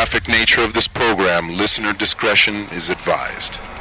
graphic 0.00 0.28
nature 0.28 0.62
of 0.62 0.72
this 0.72 0.88
program, 0.88 1.46
listener 1.58 1.92
discretion 1.92 2.54
is 2.72 2.88
advised. 2.88 3.79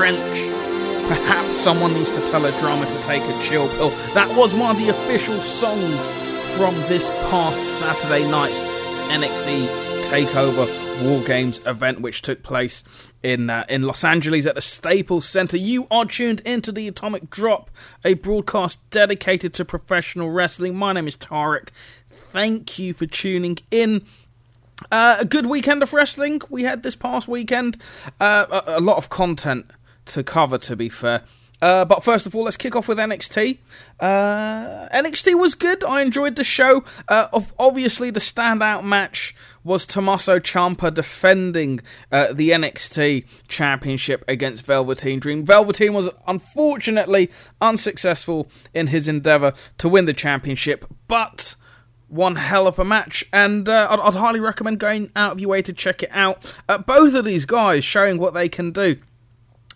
Trench. 0.00 0.38
Perhaps 1.08 1.54
someone 1.54 1.92
needs 1.92 2.10
to 2.10 2.20
tell 2.30 2.46
a 2.46 2.58
drummer 2.58 2.86
to 2.86 3.02
take 3.02 3.22
a 3.22 3.42
chill 3.42 3.68
pill. 3.68 3.90
That 4.14 4.34
was 4.34 4.54
one 4.54 4.70
of 4.70 4.78
the 4.78 4.88
official 4.88 5.38
songs 5.42 6.10
from 6.56 6.74
this 6.88 7.10
past 7.28 7.78
Saturday 7.78 8.26
night's 8.30 8.64
NXT 9.12 9.66
Takeover 10.04 10.66
War 11.04 11.22
Games 11.26 11.60
event, 11.66 12.00
which 12.00 12.22
took 12.22 12.42
place 12.42 12.82
in 13.22 13.50
uh, 13.50 13.66
in 13.68 13.82
Los 13.82 14.02
Angeles 14.02 14.46
at 14.46 14.54
the 14.54 14.62
Staples 14.62 15.28
Center. 15.28 15.58
You 15.58 15.86
are 15.90 16.06
tuned 16.06 16.40
into 16.46 16.72
the 16.72 16.88
Atomic 16.88 17.28
Drop, 17.28 17.70
a 18.02 18.14
broadcast 18.14 18.78
dedicated 18.88 19.52
to 19.52 19.66
professional 19.66 20.30
wrestling. 20.30 20.76
My 20.76 20.94
name 20.94 21.08
is 21.08 21.18
Tariq. 21.18 21.68
Thank 22.32 22.78
you 22.78 22.94
for 22.94 23.04
tuning 23.04 23.58
in. 23.70 24.06
Uh, 24.90 25.18
a 25.20 25.26
good 25.26 25.44
weekend 25.44 25.82
of 25.82 25.92
wrestling 25.92 26.40
we 26.48 26.62
had 26.62 26.82
this 26.82 26.96
past 26.96 27.28
weekend. 27.28 27.76
Uh, 28.18 28.62
a, 28.66 28.78
a, 28.78 28.80
lot 28.80 28.96
of 28.96 29.10
content 29.10 29.70
to 30.10 30.22
cover, 30.22 30.58
to 30.58 30.76
be 30.76 30.88
fair. 30.88 31.22
Uh, 31.62 31.84
but 31.84 32.02
first 32.02 32.26
of 32.26 32.34
all, 32.34 32.44
let's 32.44 32.56
kick 32.56 32.74
off 32.74 32.88
with 32.88 32.98
NXT. 32.98 33.58
Uh, 33.98 34.88
NXT 34.94 35.38
was 35.38 35.54
good. 35.54 35.84
I 35.84 36.00
enjoyed 36.00 36.36
the 36.36 36.44
show. 36.44 36.84
Uh, 37.08 37.28
obviously, 37.58 38.10
the 38.10 38.20
standout 38.20 38.82
match 38.82 39.34
was 39.62 39.84
Tommaso 39.84 40.38
Ciampa 40.38 40.92
defending 40.92 41.80
uh, 42.10 42.32
the 42.32 42.50
NXT 42.50 43.26
Championship 43.48 44.24
against 44.26 44.64
Velveteen 44.64 45.20
Dream. 45.20 45.44
Velveteen 45.44 45.92
was 45.92 46.08
unfortunately 46.26 47.30
unsuccessful 47.60 48.50
in 48.72 48.86
his 48.86 49.06
endeavor 49.06 49.52
to 49.78 49.88
win 49.88 50.06
the 50.06 50.14
championship, 50.14 50.86
but 51.08 51.56
one 52.08 52.36
hell 52.36 52.66
of 52.66 52.78
a 52.78 52.84
match, 52.84 53.24
and 53.32 53.68
uh, 53.68 53.86
I'd, 53.88 54.00
I'd, 54.00 54.14
highly 54.14 54.40
recommend 54.40 54.80
going 54.80 55.12
out 55.14 55.32
of 55.32 55.40
your 55.40 55.50
way 55.50 55.62
to 55.62 55.72
check 55.72 56.02
it 56.02 56.10
out. 56.12 56.52
Uh, 56.68 56.78
both 56.78 57.14
of 57.14 57.24
these 57.24 57.44
guys 57.44 57.84
showing 57.84 58.18
what 58.18 58.34
they 58.34 58.48
can 58.48 58.72
do. 58.72 58.96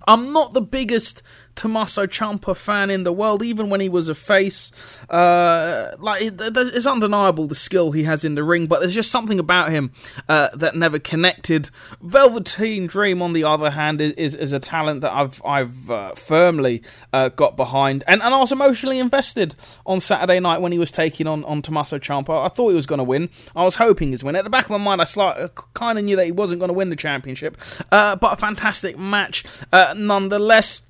I'm 0.06 0.32
not 0.32 0.52
the 0.52 0.60
biggest 0.60 1.22
Tommaso 1.54 2.06
Ciampa 2.06 2.56
fan 2.56 2.90
in 2.90 3.04
the 3.04 3.12
world, 3.12 3.42
even 3.42 3.70
when 3.70 3.80
he 3.80 3.88
was 3.88 4.08
a 4.08 4.14
face. 4.14 4.70
Uh, 5.08 5.94
like 5.98 6.22
it's 6.22 6.86
undeniable 6.86 7.46
the 7.46 7.54
skill 7.54 7.92
he 7.92 8.04
has 8.04 8.24
in 8.24 8.34
the 8.34 8.44
ring, 8.44 8.66
but 8.66 8.80
there's 8.80 8.94
just 8.94 9.10
something 9.10 9.38
about 9.38 9.70
him 9.70 9.92
uh, 10.28 10.48
that 10.54 10.74
never 10.74 10.98
connected. 10.98 11.70
Velveteen 12.00 12.86
Dream, 12.86 13.22
on 13.22 13.32
the 13.32 13.44
other 13.44 13.70
hand, 13.70 14.00
is 14.00 14.34
is 14.34 14.52
a 14.52 14.60
talent 14.60 15.00
that 15.02 15.12
I've 15.12 15.42
I've 15.44 15.90
uh, 15.90 16.14
firmly 16.14 16.82
uh, 17.12 17.28
got 17.28 17.56
behind, 17.56 18.04
and, 18.06 18.22
and 18.22 18.34
I 18.34 18.38
was 18.38 18.52
emotionally 18.52 18.98
invested 18.98 19.54
on 19.86 20.00
Saturday 20.00 20.40
night 20.40 20.60
when 20.60 20.72
he 20.72 20.78
was 20.78 20.90
taking 20.90 21.26
on 21.26 21.44
on 21.44 21.62
Tommaso 21.62 21.98
Ciampa. 21.98 22.44
I 22.44 22.48
thought 22.48 22.68
he 22.68 22.74
was 22.74 22.86
going 22.86 22.98
to 22.98 23.04
win. 23.04 23.28
I 23.54 23.64
was 23.64 23.76
hoping 23.76 24.10
he'd 24.10 24.22
win. 24.22 24.36
At 24.36 24.44
the 24.44 24.50
back 24.50 24.64
of 24.64 24.70
my 24.70 24.78
mind, 24.78 25.00
I 25.00 25.04
slightly, 25.04 25.48
kind 25.74 25.98
of 25.98 26.04
knew 26.04 26.16
that 26.16 26.24
he 26.24 26.32
wasn't 26.32 26.60
going 26.60 26.68
to 26.68 26.74
win 26.74 26.90
the 26.90 26.96
championship, 26.96 27.56
uh, 27.92 28.16
but 28.16 28.32
a 28.32 28.36
fantastic 28.36 28.98
match 28.98 29.44
uh, 29.72 29.94
nonetheless. 29.96 30.82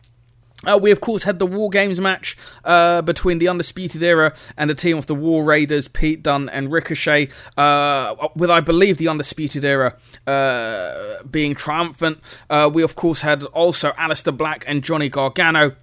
Uh, 0.67 0.79
we 0.79 0.91
of 0.91 1.01
course 1.01 1.25
had 1.25 1.39
the 1.39 1.47
War 1.47 1.71
Games 1.71 2.01
match 2.01 2.37
uh, 2.65 3.03
between 3.03 3.39
the 3.39 3.49
Undisputed 3.49 4.03
Era 4.03 4.35
and 4.57 4.71
the 4.71 4.75
team 4.75 4.97
of 4.99 5.07
the 5.07 5.15
War 5.15 5.45
Raiders, 5.45 5.89
Pete 5.89 6.23
Dunne 6.23 6.49
and 6.49 6.71
Ricochet, 6.73 7.29
uh, 7.57 8.29
with 8.35 8.51
I 8.51 8.61
believe 8.61 8.99
the 8.99 9.09
Undisputed 9.09 9.65
Era 9.65 9.97
uh, 10.27 11.23
being 11.31 11.55
triumphant. 11.55 12.19
Uh, 12.49 12.71
we 12.73 12.83
of 12.83 12.97
course 12.97 13.23
had 13.23 13.45
also 13.45 13.93
Aleister 13.93 14.37
Black 14.37 14.65
and 14.67 14.83
Johnny 14.83 15.09
Gargano 15.09 15.77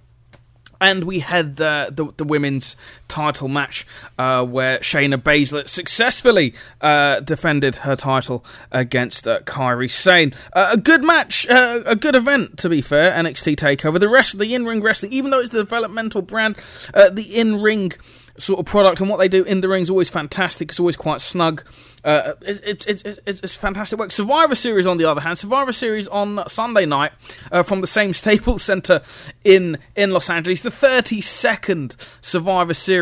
and 0.82 1.04
we 1.04 1.20
had 1.20 1.60
uh, 1.60 1.88
the, 1.90 2.12
the 2.16 2.24
women's 2.24 2.76
title 3.12 3.48
match 3.48 3.86
uh, 4.18 4.44
where 4.44 4.78
Shayna 4.78 5.18
Baszler 5.18 5.68
successfully 5.68 6.54
uh, 6.80 7.20
defended 7.20 7.76
her 7.76 7.94
title 7.94 8.42
against 8.70 9.28
uh, 9.28 9.40
Kairi 9.40 9.90
Sane. 9.90 10.32
Uh, 10.54 10.70
a 10.72 10.76
good 10.78 11.04
match, 11.04 11.46
uh, 11.48 11.82
a 11.84 11.94
good 11.94 12.14
event, 12.14 12.56
to 12.58 12.70
be 12.70 12.80
fair. 12.80 13.12
NXT 13.12 13.56
Takeover. 13.56 14.00
The 14.00 14.08
rest 14.08 14.32
of 14.32 14.40
the 14.40 14.54
in-ring 14.54 14.80
wrestling, 14.80 15.12
even 15.12 15.30
though 15.30 15.40
it's 15.40 15.50
the 15.50 15.62
developmental 15.62 16.22
brand, 16.22 16.56
the 16.94 17.28
in-ring 17.34 17.92
sort 18.38 18.60
of 18.60 18.66
product 18.66 19.00
and 19.00 19.10
what 19.10 19.18
they 19.18 19.28
do 19.28 19.44
in 19.44 19.60
the 19.60 19.68
ring 19.68 19.82
is 19.82 19.90
always 19.90 20.08
fantastic. 20.08 20.70
It's 20.70 20.80
always 20.80 20.96
quite 20.96 21.20
snug. 21.20 21.62
Uh, 22.04 22.32
it's, 22.40 22.60
it's, 22.86 23.02
it's, 23.02 23.20
it's, 23.26 23.54
fantastic 23.54 23.96
work. 23.96 24.10
Survivor 24.10 24.56
Series, 24.56 24.88
on 24.88 24.96
the 24.96 25.04
other 25.04 25.20
hand, 25.20 25.38
Survivor 25.38 25.72
Series 25.72 26.08
on 26.08 26.42
Sunday 26.48 26.84
night 26.84 27.12
uh, 27.52 27.62
from 27.62 27.80
the 27.80 27.86
same 27.86 28.12
Staples 28.22 28.62
Center 28.62 29.02
in 29.44 29.78
in 29.94 30.10
Los 30.10 30.28
Angeles, 30.28 30.62
the 30.62 30.70
32nd 30.70 31.94
Survivor 32.20 32.74
Series. 32.74 33.01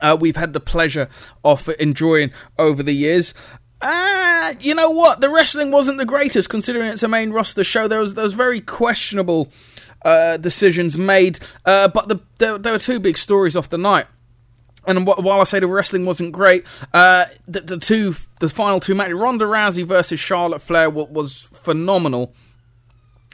Uh, 0.00 0.16
we've 0.18 0.36
had 0.36 0.52
the 0.52 0.60
pleasure 0.60 1.08
of 1.44 1.68
enjoying 1.78 2.30
over 2.58 2.82
the 2.82 2.94
years. 2.94 3.34
Uh, 3.80 4.54
you 4.60 4.74
know 4.74 4.90
what? 4.90 5.20
The 5.20 5.28
wrestling 5.28 5.70
wasn't 5.70 5.98
the 5.98 6.06
greatest, 6.06 6.48
considering 6.48 6.88
it's 6.88 7.02
a 7.02 7.08
main 7.08 7.32
roster 7.32 7.64
show. 7.64 7.88
There 7.88 8.00
was 8.00 8.14
there 8.14 8.24
was 8.24 8.34
very 8.34 8.60
questionable 8.60 9.50
uh, 10.04 10.36
decisions 10.36 10.96
made, 10.98 11.38
uh, 11.64 11.88
but 11.88 12.08
the, 12.08 12.20
there, 12.38 12.58
there 12.58 12.72
were 12.72 12.78
two 12.78 13.00
big 13.00 13.16
stories 13.16 13.56
off 13.56 13.68
the 13.68 13.78
night. 13.78 14.06
And 14.86 15.06
while 15.06 15.40
I 15.40 15.44
say 15.44 15.60
the 15.60 15.66
wrestling 15.66 16.06
wasn't 16.06 16.32
great, 16.32 16.64
uh, 16.94 17.26
the, 17.46 17.60
the, 17.60 17.78
two, 17.78 18.14
the 18.40 18.48
final 18.48 18.80
two 18.80 18.94
matches, 18.94 19.18
Ronda 19.18 19.44
Rousey 19.44 19.84
versus 19.84 20.18
Charlotte 20.18 20.62
Flair, 20.62 20.88
was 20.88 21.48
phenomenal 21.52 22.34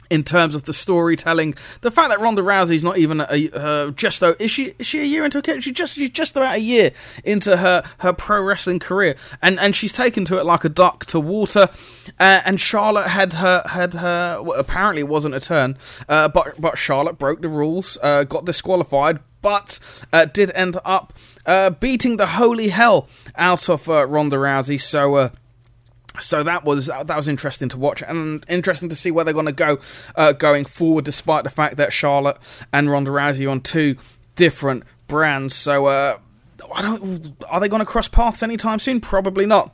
in 0.09 0.23
terms 0.23 0.55
of 0.55 0.63
the 0.63 0.73
storytelling. 0.73 1.55
The 1.81 1.91
fact 1.91 2.09
that 2.09 2.19
Ronda 2.19 2.41
Rousey's 2.41 2.83
not 2.83 2.97
even 2.97 3.21
a, 3.21 3.49
uh, 3.51 3.91
just 3.91 4.21
a, 4.21 4.41
is 4.41 4.51
she 4.51 4.75
is 4.79 4.87
she 4.87 4.99
a 5.01 5.05
year 5.05 5.25
into 5.25 5.41
her 5.45 5.61
She 5.61 5.71
just 5.71 5.95
she's 5.95 6.09
just 6.09 6.35
about 6.35 6.55
a 6.55 6.59
year 6.59 6.91
into 7.23 7.57
her 7.57 7.83
her 7.99 8.13
pro 8.13 8.41
wrestling 8.41 8.79
career, 8.79 9.15
and 9.41 9.59
and 9.59 9.75
she's 9.75 9.93
taken 9.93 10.25
to 10.25 10.37
it 10.37 10.45
like 10.45 10.63
a 10.63 10.69
duck 10.69 11.05
to 11.07 11.19
water. 11.19 11.69
Uh, 12.19 12.41
and 12.45 12.59
Charlotte 12.59 13.07
had 13.07 13.33
her 13.33 13.63
had 13.65 13.93
her 13.95 14.41
well, 14.41 14.59
apparently 14.59 15.01
it 15.01 15.07
wasn't 15.07 15.35
a 15.35 15.39
turn, 15.39 15.77
uh, 16.09 16.27
but 16.27 16.59
but 16.59 16.77
Charlotte 16.77 17.17
broke 17.17 17.41
the 17.41 17.49
rules, 17.49 17.97
uh, 18.01 18.23
got 18.23 18.45
disqualified, 18.45 19.19
but 19.41 19.79
uh, 20.13 20.25
did 20.25 20.51
end 20.55 20.77
up 20.85 21.13
uh, 21.45 21.69
beating 21.69 22.17
the 22.17 22.27
holy 22.27 22.69
hell 22.69 23.07
out 23.35 23.69
of 23.69 23.87
Ronda 23.87 24.37
Rousey. 24.37 24.79
So 24.79 25.31
so 26.19 26.43
that 26.43 26.63
was 26.63 26.87
that 26.87 27.15
was 27.15 27.27
interesting 27.27 27.69
to 27.69 27.77
watch 27.77 28.01
and 28.01 28.45
interesting 28.47 28.89
to 28.89 28.95
see 28.95 29.11
where 29.11 29.25
they're 29.25 29.33
going 29.33 29.45
to 29.45 29.51
go 29.51 29.79
uh, 30.15 30.31
going 30.31 30.65
forward, 30.65 31.05
despite 31.05 31.43
the 31.43 31.49
fact 31.49 31.77
that 31.77 31.93
Charlotte 31.93 32.37
and 32.73 32.89
Ronda 32.89 33.11
Rousey 33.11 33.49
on 33.49 33.61
two 33.61 33.95
different 34.35 34.83
brands. 35.07 35.55
So 35.55 35.87
uh, 35.87 36.17
I 36.73 36.81
don't. 36.81 37.35
Are 37.49 37.59
they 37.59 37.67
going 37.67 37.81
to 37.81 37.85
cross 37.85 38.07
paths 38.07 38.43
anytime 38.43 38.79
soon? 38.79 39.01
Probably 39.01 39.45
not. 39.45 39.73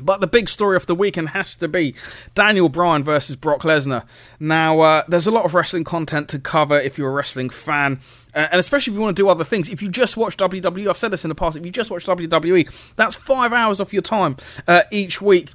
But 0.00 0.20
the 0.20 0.26
big 0.26 0.48
story 0.48 0.76
of 0.76 0.86
the 0.86 0.94
weekend 0.94 1.30
has 1.30 1.56
to 1.56 1.68
be 1.68 1.94
Daniel 2.34 2.68
Bryan 2.68 3.04
versus 3.04 3.36
Brock 3.36 3.62
Lesnar. 3.62 4.04
Now, 4.40 4.80
uh, 4.80 5.02
there's 5.08 5.26
a 5.26 5.30
lot 5.30 5.44
of 5.44 5.54
wrestling 5.54 5.84
content 5.84 6.28
to 6.30 6.38
cover 6.38 6.78
if 6.80 6.98
you're 6.98 7.10
a 7.10 7.12
wrestling 7.12 7.50
fan, 7.50 8.00
uh, 8.34 8.48
and 8.50 8.60
especially 8.60 8.92
if 8.92 8.96
you 8.96 9.02
want 9.02 9.16
to 9.16 9.22
do 9.22 9.28
other 9.28 9.44
things. 9.44 9.68
If 9.68 9.82
you 9.82 9.88
just 9.88 10.16
watch 10.16 10.36
WWE, 10.36 10.88
I've 10.88 10.96
said 10.96 11.10
this 11.10 11.24
in 11.24 11.28
the 11.28 11.34
past, 11.34 11.56
if 11.56 11.64
you 11.64 11.72
just 11.72 11.90
watch 11.90 12.06
WWE, 12.06 12.70
that's 12.96 13.16
five 13.16 13.52
hours 13.52 13.80
of 13.80 13.92
your 13.92 14.02
time 14.02 14.36
uh, 14.66 14.82
each 14.90 15.20
week 15.20 15.52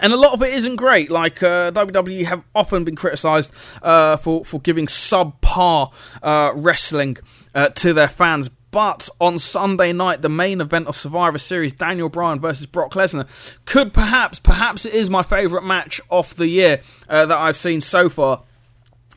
and 0.00 0.12
a 0.12 0.16
lot 0.16 0.32
of 0.32 0.42
it 0.42 0.52
isn't 0.54 0.76
great. 0.76 1.10
Like 1.10 1.42
uh, 1.42 1.70
WWE 1.72 2.24
have 2.24 2.44
often 2.54 2.84
been 2.84 2.96
criticised 2.96 3.54
uh, 3.82 4.16
for 4.16 4.44
for 4.44 4.60
giving 4.60 4.86
subpar 4.86 5.92
uh, 6.22 6.52
wrestling 6.54 7.16
uh, 7.54 7.68
to 7.70 7.92
their 7.92 8.08
fans. 8.08 8.50
But 8.74 9.08
on 9.20 9.38
Sunday 9.38 9.92
night, 9.92 10.22
the 10.22 10.28
main 10.28 10.60
event 10.60 10.88
of 10.88 10.96
Survivor 10.96 11.38
Series, 11.38 11.70
Daniel 11.70 12.08
Bryan 12.08 12.40
versus 12.40 12.66
Brock 12.66 12.94
Lesnar, 12.94 13.28
could 13.66 13.92
perhaps, 13.92 14.40
perhaps 14.40 14.84
it 14.84 14.92
is 14.92 15.08
my 15.08 15.22
favourite 15.22 15.64
match 15.64 16.00
of 16.10 16.34
the 16.34 16.48
year 16.48 16.80
uh, 17.08 17.24
that 17.24 17.38
I've 17.38 17.56
seen 17.56 17.80
so 17.80 18.08
far 18.08 18.42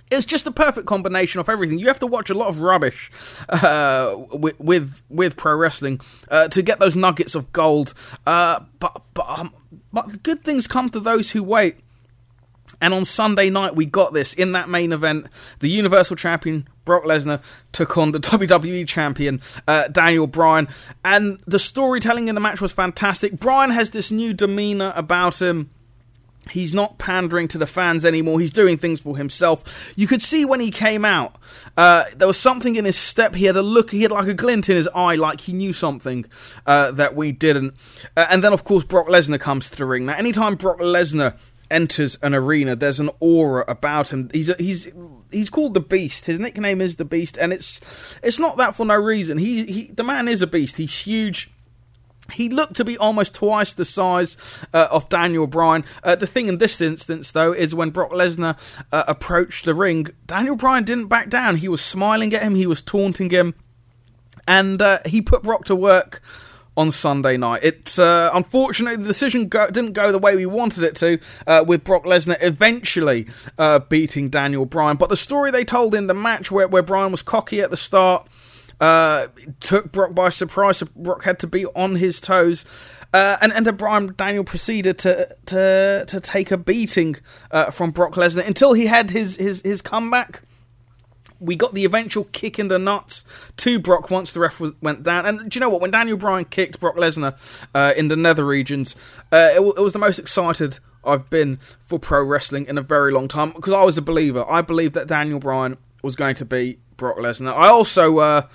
it's 0.09 0.25
just 0.25 0.47
a 0.47 0.51
perfect 0.51 0.87
combination 0.87 1.41
of 1.41 1.49
everything. 1.49 1.79
You 1.79 1.87
have 1.87 1.99
to 1.99 2.07
watch 2.07 2.29
a 2.29 2.33
lot 2.33 2.47
of 2.47 2.61
rubbish 2.61 3.11
uh, 3.49 4.15
with, 4.31 4.57
with, 4.59 5.03
with 5.09 5.35
pro 5.35 5.55
wrestling 5.55 5.99
uh, 6.29 6.47
to 6.49 6.61
get 6.61 6.79
those 6.79 6.95
nuggets 6.95 7.35
of 7.35 7.51
gold. 7.51 7.93
Uh, 8.25 8.61
but 8.79 9.01
but 9.13 9.27
um, 9.27 9.53
but 9.91 10.23
good 10.23 10.43
things 10.43 10.67
come 10.67 10.89
to 10.91 10.99
those 10.99 11.31
who 11.31 11.43
wait. 11.43 11.79
And 12.79 12.93
on 12.93 13.05
Sunday 13.05 13.49
night, 13.49 13.75
we 13.75 13.85
got 13.85 14.13
this 14.13 14.33
in 14.33 14.51
that 14.51 14.69
main 14.69 14.91
event. 14.91 15.27
The 15.59 15.69
Universal 15.69 16.17
Champion 16.17 16.67
Brock 16.85 17.03
Lesnar 17.03 17.41
took 17.71 17.97
on 17.97 18.11
the 18.11 18.19
WWE 18.19 18.87
Champion 18.87 19.41
uh, 19.67 19.87
Daniel 19.87 20.27
Bryan, 20.27 20.67
and 21.03 21.39
the 21.45 21.59
storytelling 21.59 22.27
in 22.27 22.35
the 22.35 22.41
match 22.41 22.61
was 22.61 22.71
fantastic. 22.71 23.39
Bryan 23.39 23.71
has 23.71 23.91
this 23.91 24.11
new 24.11 24.33
demeanor 24.33 24.93
about 24.95 25.41
him 25.41 25.69
He's 26.51 26.73
not 26.73 26.97
pandering 26.97 27.47
to 27.49 27.57
the 27.57 27.65
fans 27.65 28.05
anymore. 28.05 28.39
He's 28.39 28.53
doing 28.53 28.77
things 28.77 29.01
for 29.01 29.17
himself. 29.17 29.93
You 29.95 30.07
could 30.07 30.21
see 30.21 30.45
when 30.45 30.59
he 30.59 30.71
came 30.71 31.05
out, 31.05 31.35
uh, 31.75 32.05
there 32.15 32.27
was 32.27 32.37
something 32.37 32.75
in 32.75 32.85
his 32.85 32.97
step. 32.97 33.35
He 33.35 33.45
had 33.45 33.55
a 33.55 33.61
look, 33.61 33.91
he 33.91 34.03
had 34.03 34.11
like 34.11 34.27
a 34.27 34.33
glint 34.33 34.69
in 34.69 34.75
his 34.75 34.89
eye, 34.93 35.15
like 35.15 35.41
he 35.41 35.53
knew 35.53 35.73
something 35.73 36.25
uh, 36.65 36.91
that 36.91 37.15
we 37.15 37.31
didn't. 37.31 37.75
Uh, 38.15 38.27
and 38.29 38.43
then, 38.43 38.53
of 38.53 38.63
course, 38.63 38.83
Brock 38.83 39.07
Lesnar 39.07 39.39
comes 39.39 39.69
to 39.69 39.77
the 39.77 39.85
ring. 39.85 40.05
Now, 40.05 40.15
anytime 40.15 40.55
Brock 40.55 40.79
Lesnar 40.79 41.37
enters 41.69 42.17
an 42.21 42.33
arena, 42.33 42.75
there's 42.75 42.99
an 42.99 43.09
aura 43.19 43.65
about 43.67 44.11
him. 44.13 44.29
He's 44.31 44.49
a, 44.49 44.55
he's 44.57 44.87
he's 45.31 45.49
called 45.49 45.73
the 45.73 45.79
Beast. 45.79 46.25
His 46.25 46.39
nickname 46.39 46.81
is 46.81 46.95
the 46.95 47.05
Beast, 47.05 47.37
and 47.37 47.53
it's 47.53 47.81
it's 48.23 48.39
not 48.39 48.57
that 48.57 48.75
for 48.75 48.85
no 48.85 48.95
reason. 48.95 49.37
He 49.37 49.65
he 49.65 49.91
the 49.91 50.03
man 50.03 50.27
is 50.27 50.41
a 50.41 50.47
beast. 50.47 50.77
He's 50.77 50.99
huge. 50.99 51.49
He 52.33 52.49
looked 52.49 52.75
to 52.75 52.83
be 52.83 52.97
almost 52.97 53.33
twice 53.33 53.71
the 53.71 53.85
size 53.85 54.35
uh, 54.73 54.87
of 54.91 55.07
Daniel 55.07 55.47
Bryan. 55.47 55.85
Uh, 56.03 56.15
the 56.15 56.27
thing 56.27 56.47
in 56.49 56.57
this 56.57 56.81
instance, 56.81 57.31
though, 57.31 57.53
is 57.53 57.73
when 57.73 57.89
Brock 57.91 58.11
Lesnar 58.11 58.57
uh, 58.91 59.05
approached 59.07 59.63
the 59.63 59.73
ring, 59.73 60.07
Daniel 60.25 60.57
Bryan 60.57 60.83
didn't 60.83 61.07
back 61.07 61.29
down. 61.29 61.55
He 61.55 61.69
was 61.69 61.81
smiling 61.81 62.33
at 62.33 62.43
him, 62.43 62.55
he 62.55 62.67
was 62.67 62.81
taunting 62.81 63.29
him, 63.29 63.55
and 64.45 64.81
uh, 64.81 64.99
he 65.05 65.21
put 65.21 65.43
Brock 65.43 65.63
to 65.65 65.75
work 65.75 66.21
on 66.77 66.91
Sunday 66.91 67.35
night. 67.35 67.63
It 67.63 67.99
uh, 67.99 68.29
unfortunately 68.33 68.97
the 68.97 69.07
decision 69.07 69.47
go- 69.47 69.69
didn't 69.69 69.93
go 69.93 70.11
the 70.11 70.19
way 70.19 70.35
we 70.35 70.45
wanted 70.45 70.83
it 70.83 70.95
to, 70.97 71.19
uh, 71.47 71.65
with 71.67 71.83
Brock 71.83 72.05
Lesnar 72.05 72.37
eventually 72.39 73.27
uh, 73.57 73.79
beating 73.79 74.29
Daniel 74.29 74.65
Bryan. 74.65 74.95
But 74.95 75.09
the 75.09 75.17
story 75.17 75.51
they 75.51 75.65
told 75.65 75.95
in 75.95 76.07
the 76.07 76.13
match, 76.13 76.51
where 76.51 76.67
where 76.67 76.83
Bryan 76.83 77.11
was 77.11 77.23
cocky 77.23 77.59
at 77.61 77.71
the 77.71 77.77
start, 77.77 78.27
uh, 78.79 79.27
took 79.59 79.91
Brock 79.91 80.13
by 80.13 80.29
surprise. 80.29 80.77
So 80.77 80.87
Brock 80.95 81.23
had 81.23 81.39
to 81.39 81.47
be 81.47 81.65
on 81.65 81.95
his 81.95 82.21
toes. 82.21 82.63
Uh, 83.13 83.37
and 83.41 83.51
and 83.53 83.77
Bryan 83.77 84.13
Daniel 84.15 84.43
proceeded 84.43 84.99
to 84.99 85.35
to 85.47 86.05
to 86.07 86.19
take 86.19 86.51
a 86.51 86.57
beating 86.57 87.15
uh, 87.51 87.71
from 87.71 87.91
Brock 87.91 88.13
Lesnar 88.13 88.45
until 88.45 88.73
he 88.73 88.85
had 88.85 89.11
his 89.11 89.37
his 89.37 89.61
his 89.63 89.81
comeback. 89.81 90.41
We 91.39 91.55
got 91.55 91.73
the 91.73 91.85
eventual 91.85 92.25
kick 92.25 92.59
in 92.59 92.67
the 92.67 92.79
nuts 92.79 93.23
to 93.57 93.79
Brock 93.79 94.09
once 94.09 94.33
the 94.33 94.39
ref 94.39 94.59
was, 94.59 94.73
went 94.81 95.03
down. 95.03 95.25
And 95.25 95.49
do 95.49 95.57
you 95.57 95.61
know 95.61 95.69
what? 95.69 95.81
When 95.81 95.91
Daniel 95.91 96.17
Bryan 96.17 96.45
kicked 96.45 96.79
Brock 96.79 96.95
Lesnar 96.95 97.37
uh, 97.73 97.93
in 97.95 98.07
the 98.07 98.15
nether 98.15 98.45
regions, 98.45 98.95
uh, 99.31 99.49
it, 99.53 99.61
it 99.61 99.81
was 99.81 99.93
the 99.93 99.99
most 99.99 100.19
excited 100.19 100.79
I've 101.03 101.29
been 101.29 101.59
for 101.81 101.99
pro 101.99 102.23
wrestling 102.23 102.67
in 102.67 102.77
a 102.77 102.81
very 102.81 103.11
long 103.11 103.27
time 103.27 103.51
because 103.51 103.73
I 103.73 103.83
was 103.83 103.97
a 103.97 104.01
believer. 104.01 104.45
I 104.47 104.61
believed 104.61 104.93
that 104.95 105.07
Daniel 105.07 105.39
Bryan 105.39 105.77
was 106.03 106.15
going 106.15 106.35
to 106.35 106.45
be 106.45 106.79
Brock 106.97 107.17
Lesnar. 107.17 107.53
I 107.53 107.67
also 107.67 108.19
uh, 108.19 108.47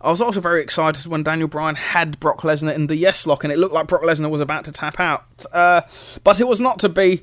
I 0.00 0.08
was 0.08 0.20
also 0.20 0.40
very 0.40 0.62
excited 0.62 1.06
when 1.06 1.22
Daniel 1.22 1.48
Bryan 1.48 1.74
had 1.74 2.18
Brock 2.20 2.40
Lesnar 2.40 2.74
in 2.74 2.86
the 2.86 2.96
yes 2.96 3.26
lock, 3.26 3.44
and 3.44 3.52
it 3.52 3.58
looked 3.58 3.74
like 3.74 3.86
Brock 3.86 4.02
Lesnar 4.02 4.30
was 4.30 4.40
about 4.40 4.64
to 4.64 4.72
tap 4.72 4.98
out, 4.98 5.24
uh, 5.52 5.82
but 6.24 6.40
it 6.40 6.48
was 6.48 6.60
not 6.60 6.78
to 6.80 6.88
be. 6.88 7.22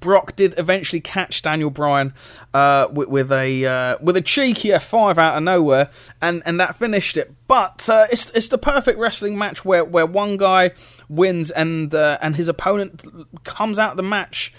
Brock 0.00 0.36
did 0.36 0.54
eventually 0.58 1.00
catch 1.00 1.42
Daniel 1.42 1.70
Bryan 1.70 2.14
uh, 2.54 2.86
with, 2.90 3.08
with, 3.08 3.32
a 3.32 3.66
uh, 3.66 3.98
with 4.00 4.16
a 4.16 4.20
cheeky 4.20 4.68
F5 4.68 5.18
out 5.18 5.36
of 5.36 5.42
nowhere, 5.42 5.90
and, 6.22 6.42
and 6.46 6.60
that 6.60 6.76
finished 6.76 7.16
it. 7.16 7.34
But 7.46 7.88
uh, 7.88 8.06
it's 8.10 8.30
it's 8.30 8.48
the 8.48 8.58
perfect 8.58 8.98
wrestling 8.98 9.36
match 9.36 9.64
where, 9.64 9.84
where 9.84 10.06
one 10.06 10.36
guy 10.36 10.72
wins 11.08 11.50
and 11.50 11.94
uh, 11.94 12.18
and 12.20 12.36
his 12.36 12.48
opponent 12.48 13.02
comes 13.44 13.78
out 13.78 13.96
the 13.96 14.02
match 14.02 14.52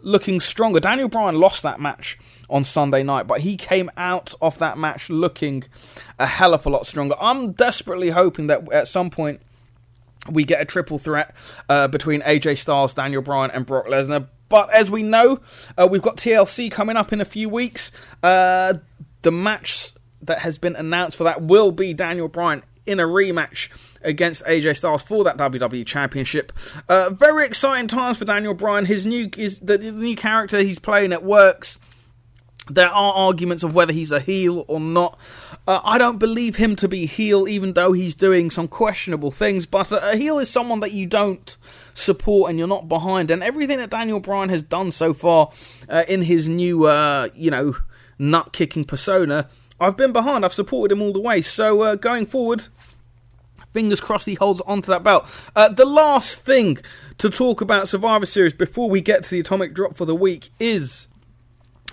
looking 0.00 0.40
stronger. 0.40 0.78
Daniel 0.78 1.08
Bryan 1.08 1.34
lost 1.34 1.62
that 1.62 1.80
match 1.80 2.18
on 2.48 2.62
Sunday 2.62 3.02
night, 3.02 3.26
but 3.26 3.40
he 3.40 3.56
came 3.56 3.90
out 3.96 4.34
of 4.40 4.58
that 4.58 4.78
match 4.78 5.10
looking 5.10 5.64
a 6.18 6.26
hell 6.26 6.54
of 6.54 6.64
a 6.64 6.70
lot 6.70 6.86
stronger. 6.86 7.16
I'm 7.20 7.52
desperately 7.52 8.10
hoping 8.10 8.46
that 8.46 8.70
at 8.72 8.86
some 8.86 9.10
point 9.10 9.40
we 10.30 10.44
get 10.44 10.60
a 10.60 10.64
triple 10.64 10.98
threat 10.98 11.34
uh, 11.68 11.88
between 11.88 12.20
AJ 12.22 12.58
Styles, 12.58 12.94
Daniel 12.94 13.22
Bryan, 13.22 13.50
and 13.50 13.66
Brock 13.66 13.86
Lesnar. 13.86 14.28
But 14.48 14.70
as 14.72 14.90
we 14.90 15.02
know, 15.02 15.40
uh, 15.76 15.88
we've 15.90 16.02
got 16.02 16.16
TLC 16.16 16.70
coming 16.70 16.96
up 16.96 17.12
in 17.12 17.20
a 17.20 17.24
few 17.24 17.48
weeks. 17.48 17.90
Uh, 18.22 18.74
the 19.22 19.32
match 19.32 19.92
that 20.22 20.40
has 20.40 20.58
been 20.58 20.76
announced 20.76 21.16
for 21.16 21.24
that 21.24 21.42
will 21.42 21.72
be 21.72 21.92
Daniel 21.94 22.28
Bryan 22.28 22.62
in 22.86 23.00
a 23.00 23.04
rematch 23.04 23.68
against 24.02 24.44
AJ 24.44 24.76
Styles 24.76 25.02
for 25.02 25.24
that 25.24 25.36
WWE 25.36 25.84
Championship. 25.84 26.52
Uh, 26.88 27.10
very 27.10 27.44
exciting 27.44 27.88
times 27.88 28.18
for 28.18 28.24
Daniel 28.24 28.54
Bryan. 28.54 28.86
His 28.86 29.04
new 29.04 29.28
is 29.36 29.60
the, 29.60 29.78
the 29.78 29.92
new 29.92 30.16
character 30.16 30.58
he's 30.58 30.78
playing. 30.78 31.12
at 31.12 31.24
works. 31.24 31.78
There 32.68 32.88
are 32.88 33.12
arguments 33.12 33.62
of 33.62 33.74
whether 33.74 33.92
he's 33.92 34.10
a 34.10 34.20
heel 34.20 34.64
or 34.66 34.80
not. 34.80 35.18
Uh, 35.68 35.80
I 35.84 35.98
don't 35.98 36.18
believe 36.18 36.56
him 36.56 36.74
to 36.76 36.88
be 36.88 37.06
heel, 37.06 37.46
even 37.48 37.74
though 37.74 37.92
he's 37.92 38.14
doing 38.14 38.50
some 38.50 38.66
questionable 38.66 39.30
things. 39.30 39.66
But 39.66 39.92
a 39.92 40.16
heel 40.16 40.38
is 40.38 40.50
someone 40.50 40.80
that 40.80 40.92
you 40.92 41.06
don't 41.06 41.56
support 41.96 42.50
and 42.50 42.58
you're 42.58 42.68
not 42.68 42.88
behind. 42.88 43.30
And 43.30 43.42
everything 43.42 43.78
that 43.78 43.90
Daniel 43.90 44.20
Bryan 44.20 44.48
has 44.50 44.62
done 44.62 44.90
so 44.90 45.12
far 45.12 45.50
uh, 45.88 46.04
in 46.06 46.22
his 46.22 46.48
new, 46.48 46.86
uh, 46.86 47.28
you 47.34 47.50
know, 47.50 47.76
nut 48.18 48.52
kicking 48.52 48.84
persona, 48.84 49.48
I've 49.80 49.96
been 49.96 50.12
behind. 50.12 50.44
I've 50.44 50.52
supported 50.52 50.94
him 50.94 51.02
all 51.02 51.12
the 51.12 51.20
way. 51.20 51.42
So 51.42 51.82
uh, 51.82 51.94
going 51.96 52.26
forward, 52.26 52.68
fingers 53.72 54.00
crossed 54.00 54.26
he 54.26 54.34
holds 54.34 54.60
onto 54.62 54.90
that 54.90 55.02
belt. 55.02 55.26
Uh, 55.54 55.68
the 55.68 55.84
last 55.84 56.40
thing 56.40 56.78
to 57.18 57.30
talk 57.30 57.60
about 57.60 57.88
Survivor 57.88 58.26
Series 58.26 58.52
before 58.52 58.88
we 58.88 59.00
get 59.00 59.24
to 59.24 59.30
the 59.30 59.40
atomic 59.40 59.74
drop 59.74 59.96
for 59.96 60.04
the 60.04 60.14
week 60.14 60.50
is 60.58 61.08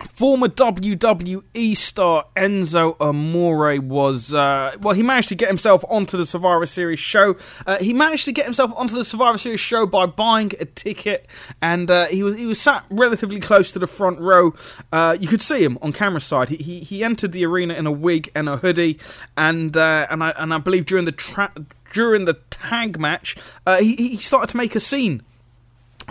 Former 0.02 0.48
WWE 0.48 1.78
star 1.78 2.26
Enzo 2.36 2.96
Amore 3.00 3.80
was, 3.80 4.34
uh, 4.34 4.76
well, 4.82 4.96
he 4.96 5.04
managed 5.04 5.30
to 5.30 5.36
get 5.36 5.48
himself 5.48 5.86
onto 5.88 6.18
the 6.18 6.26
Survivor 6.26 6.66
Series 6.66 7.00
show. 7.00 7.36
Uh, 7.66 7.78
he 7.78 7.94
managed 7.94 8.26
to 8.26 8.32
get 8.32 8.46
himself 8.46 8.72
onto 8.76 8.96
the 8.96 9.04
Survivor 9.04 9.38
Series 9.38 9.60
show 9.60 9.86
by 9.86 10.06
buying 10.06 10.52
a 10.60 10.66
ticket, 10.66 11.28
and 11.62 11.90
uh, 11.92 12.08
he 12.08 12.24
was 12.24 12.36
he 12.36 12.46
was 12.46 12.60
sat 12.60 12.86
relatively 12.90 13.40
close 13.40 13.72
to 13.72 13.80
the 13.80 13.88
front 13.88 14.20
row. 14.20 14.54
Uh, 14.92 15.16
you 15.20 15.28
could 15.28 15.42
see 15.42 15.64
him 15.64 15.78
on 15.82 15.94
camera 15.94 16.22
side. 16.22 16.50
He, 16.50 16.58
he, 16.58 16.80
he 16.80 17.04
entered 17.04 17.32
the 17.32 17.46
arena 17.46 17.74
in 17.76 17.86
a 17.86 17.92
wig 17.92 18.32
and 18.36 18.50
a 18.50 18.58
hoodie, 18.58 19.00
and 19.38 19.76
uh, 19.78 20.08
and 20.10 20.24
I 20.24 20.30
and 20.32 20.54
I 20.54 20.58
believe 20.58 20.86
during 20.86 21.06
the 21.06 21.12
tra- 21.12 21.54
during 21.94 22.26
the 22.26 22.36
tag 22.50 23.00
match, 23.00 23.36
uh, 23.66 23.78
he 23.78 23.96
he 23.96 24.18
started 24.18 24.50
to 24.52 24.58
make 24.58 24.76
a 24.76 24.80
scene. 24.80 25.22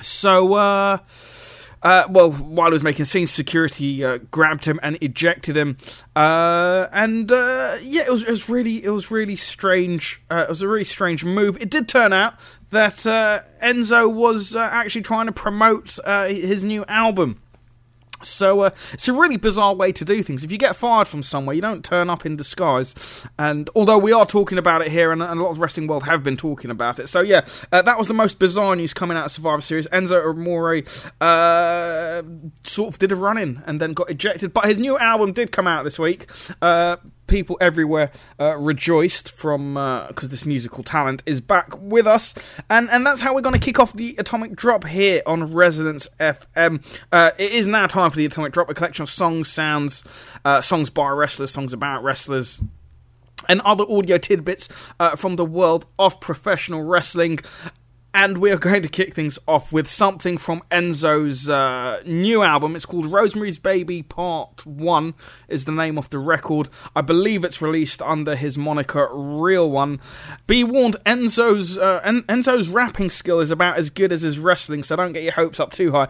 So 0.00 0.54
uh, 1.82 2.06
well, 2.08 2.32
while 2.32 2.68
he 2.68 2.72
was 2.72 2.82
making 2.82 3.04
scenes, 3.04 3.30
security 3.30 4.04
uh, 4.04 4.18
grabbed 4.30 4.64
him 4.64 4.78
and 4.82 4.96
ejected 5.00 5.56
him. 5.56 5.76
Uh, 6.14 6.86
and 6.92 7.30
uh, 7.30 7.76
yeah, 7.82 8.02
it 8.02 8.10
was, 8.10 8.22
it 8.22 8.30
was 8.30 8.48
really, 8.48 8.84
it 8.84 8.90
was 8.90 9.10
really 9.10 9.36
strange. 9.36 10.22
Uh, 10.30 10.44
it 10.44 10.48
was 10.48 10.62
a 10.62 10.68
really 10.68 10.84
strange 10.84 11.24
move. 11.24 11.60
It 11.60 11.70
did 11.70 11.88
turn 11.88 12.12
out 12.12 12.34
that 12.70 13.06
uh, 13.06 13.40
Enzo 13.62 14.12
was 14.12 14.56
actually 14.56 15.02
trying 15.02 15.26
to 15.26 15.32
promote 15.32 15.98
his 16.28 16.64
new 16.64 16.84
album. 16.86 17.41
So 18.22 18.60
uh, 18.60 18.70
it's 18.92 19.08
a 19.08 19.12
really 19.12 19.36
bizarre 19.36 19.74
way 19.74 19.92
to 19.92 20.04
do 20.04 20.22
things. 20.22 20.44
If 20.44 20.52
you 20.52 20.58
get 20.58 20.76
fired 20.76 21.08
from 21.08 21.22
somewhere, 21.22 21.54
you 21.54 21.62
don't 21.62 21.84
turn 21.84 22.10
up 22.10 22.26
in 22.26 22.36
disguise. 22.36 22.94
And 23.38 23.68
although 23.74 23.98
we 23.98 24.12
are 24.12 24.26
talking 24.26 24.58
about 24.58 24.82
it 24.82 24.88
here, 24.88 25.12
and, 25.12 25.22
and 25.22 25.40
a 25.40 25.42
lot 25.42 25.50
of 25.50 25.60
wrestling 25.60 25.86
world 25.86 26.04
have 26.04 26.22
been 26.22 26.36
talking 26.36 26.70
about 26.70 26.98
it, 26.98 27.08
so 27.08 27.20
yeah, 27.20 27.46
uh, 27.70 27.82
that 27.82 27.98
was 27.98 28.08
the 28.08 28.14
most 28.14 28.38
bizarre 28.38 28.76
news 28.76 28.94
coming 28.94 29.16
out 29.16 29.26
of 29.26 29.30
Survivor 29.30 29.60
Series. 29.60 29.88
Enzo 29.88 30.30
Amore 30.30 30.82
uh, 31.20 32.22
sort 32.64 32.94
of 32.94 32.98
did 32.98 33.12
a 33.12 33.16
run 33.16 33.38
in 33.38 33.62
and 33.66 33.80
then 33.80 33.92
got 33.92 34.10
ejected, 34.10 34.52
but 34.52 34.64
his 34.66 34.78
new 34.78 34.98
album 34.98 35.32
did 35.32 35.52
come 35.52 35.66
out 35.66 35.84
this 35.84 35.98
week. 35.98 36.26
People 37.32 37.56
everywhere 37.62 38.12
uh, 38.38 38.58
rejoiced 38.58 39.32
from 39.32 39.72
because 39.72 40.28
uh, 40.28 40.30
this 40.30 40.44
musical 40.44 40.84
talent 40.84 41.22
is 41.24 41.40
back 41.40 41.80
with 41.80 42.06
us, 42.06 42.34
and 42.68 42.90
and 42.90 43.06
that's 43.06 43.22
how 43.22 43.34
we're 43.34 43.40
going 43.40 43.58
to 43.58 43.58
kick 43.58 43.80
off 43.80 43.94
the 43.94 44.14
Atomic 44.18 44.54
Drop 44.54 44.86
here 44.86 45.22
on 45.24 45.50
Resonance 45.54 46.06
FM. 46.20 46.84
Uh, 47.10 47.30
it 47.38 47.52
is 47.52 47.66
now 47.66 47.86
time 47.86 48.10
for 48.10 48.18
the 48.18 48.26
Atomic 48.26 48.52
Drop, 48.52 48.68
a 48.68 48.74
collection 48.74 49.02
of 49.02 49.08
songs, 49.08 49.48
sounds, 49.48 50.04
uh, 50.44 50.60
songs 50.60 50.90
by 50.90 51.08
wrestlers, 51.08 51.50
songs 51.50 51.72
about 51.72 52.04
wrestlers 52.04 52.60
and 53.48 53.62
other 53.62 53.84
audio 53.88 54.18
tidbits 54.18 54.68
uh, 55.00 55.16
from 55.16 55.36
the 55.36 55.44
world 55.44 55.86
of 55.98 56.20
professional 56.20 56.82
wrestling. 56.82 57.38
And 58.14 58.38
we 58.38 58.50
are 58.50 58.58
going 58.58 58.82
to 58.82 58.90
kick 58.90 59.14
things 59.14 59.38
off 59.48 59.72
with 59.72 59.88
something 59.88 60.36
from 60.36 60.62
Enzo's 60.70 61.48
uh, 61.48 62.02
new 62.04 62.42
album. 62.42 62.76
It's 62.76 62.84
called 62.84 63.10
Rosemary's 63.10 63.58
Baby 63.58 64.02
Part 64.02 64.66
1, 64.66 65.14
is 65.48 65.64
the 65.64 65.72
name 65.72 65.96
of 65.96 66.10
the 66.10 66.18
record. 66.18 66.68
I 66.94 67.00
believe 67.00 67.42
it's 67.42 67.62
released 67.62 68.02
under 68.02 68.36
his 68.36 68.58
moniker 68.58 69.08
Real 69.14 69.70
One. 69.70 69.98
Be 70.46 70.62
warned, 70.62 70.98
Enzo's, 71.06 71.78
uh, 71.78 72.02
en- 72.04 72.24
Enzo's 72.24 72.68
rapping 72.68 73.08
skill 73.08 73.40
is 73.40 73.50
about 73.50 73.78
as 73.78 73.88
good 73.88 74.12
as 74.12 74.20
his 74.20 74.38
wrestling, 74.38 74.82
so 74.82 74.94
don't 74.94 75.12
get 75.12 75.22
your 75.22 75.32
hopes 75.32 75.58
up 75.58 75.72
too 75.72 75.92
high. 75.92 76.08